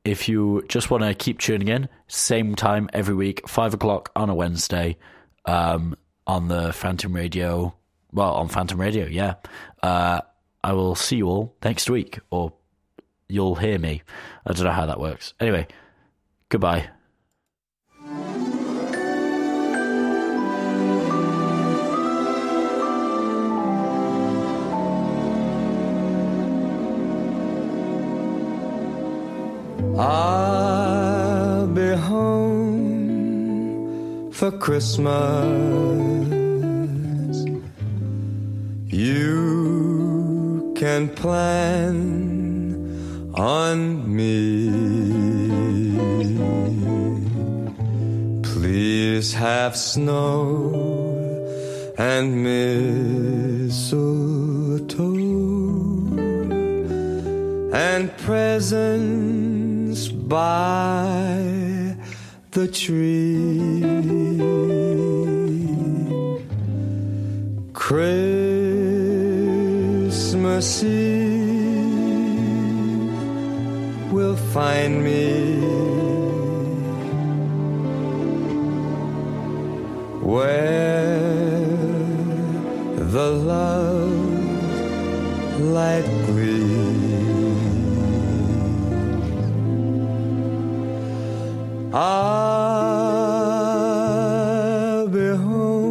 if 0.04 0.28
you 0.28 0.64
just 0.68 0.90
want 0.90 1.04
to 1.04 1.14
keep 1.14 1.40
tuning 1.40 1.68
in, 1.68 1.90
same 2.08 2.56
time 2.56 2.90
every 2.94 3.16
week, 3.16 3.48
five 3.48 3.74
o'clock 3.74 4.12
on 4.16 4.30
a 4.30 4.36
Wednesday, 4.36 4.98
um, 5.46 5.96
on 6.26 6.48
the 6.48 6.74
Phantom 6.74 7.14
Radio. 7.14 7.76
Well, 8.12 8.34
on 8.34 8.48
Phantom 8.48 8.80
Radio, 8.80 9.06
yeah. 9.06 9.36
Uh, 9.84 10.22
I 10.64 10.74
will 10.74 10.96
see 10.96 11.18
you 11.18 11.28
all 11.28 11.56
next 11.64 11.90
week, 11.90 12.20
or 12.32 12.54
you'll 13.28 13.56
hear 13.56 13.78
me. 13.78 14.02
I 14.46 14.54
don't 14.54 14.66
know 14.66 14.72
how 14.72 14.88
that 14.88 15.00
works. 15.00 15.34
Anyway, 15.40 15.68
goodbye. 16.50 16.90
I'll 30.00 31.68
be 31.68 31.90
home 31.94 33.12
for 34.32 34.50
Christmas. 34.50 35.46
You 38.88 40.74
can 40.78 41.10
plan 41.10 41.98
on 43.36 44.16
me. 44.16 44.70
Please 48.44 49.34
have 49.34 49.76
snow 49.76 50.72
and 51.98 52.42
mistletoe 52.42 53.90
and 57.74 58.18
presents 58.20 59.39
by 60.30 61.96
the 62.52 62.68
tree. 62.68 63.82
Christmas 67.74 68.54
Eve 70.84 71.90
will 74.12 74.36
find 74.54 75.04
me 75.04 75.60
where 80.22 81.20
the 83.16 83.30
love 83.32 84.00
light 85.60 86.19
I'll 91.92 93.08
be 95.08 95.30
home 95.30 95.90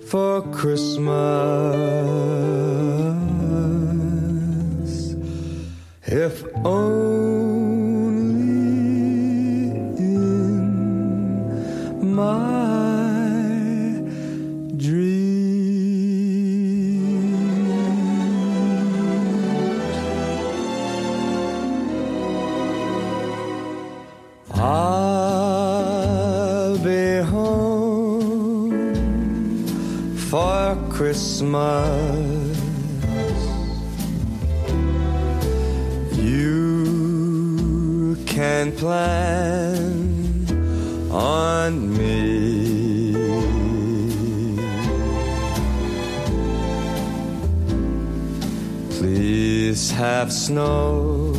for 0.00 0.40
Christmas 0.52 1.59
plan 38.90 40.50
on 41.12 41.96
me. 41.96 43.12
Please 48.98 49.92
have 49.92 50.32
snow 50.32 51.32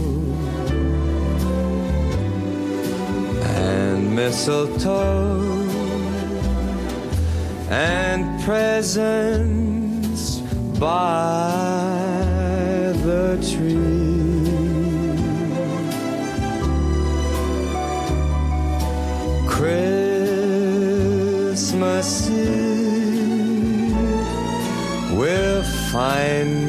and 3.65 4.15
mistletoe 4.15 5.41
and 7.69 8.41
presents 8.45 10.39
by 10.79 11.70
find 25.91 26.60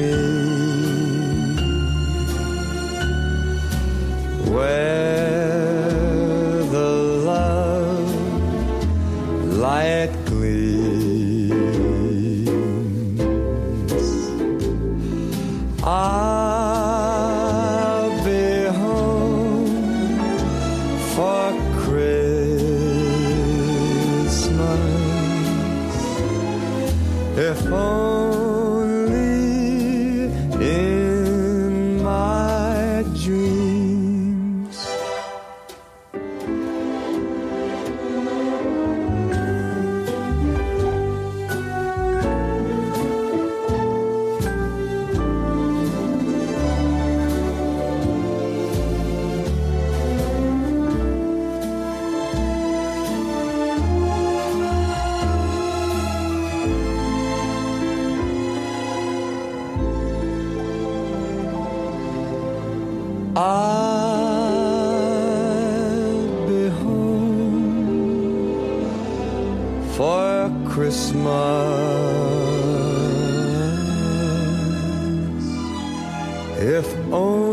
If 76.74 76.96
only 77.12 77.51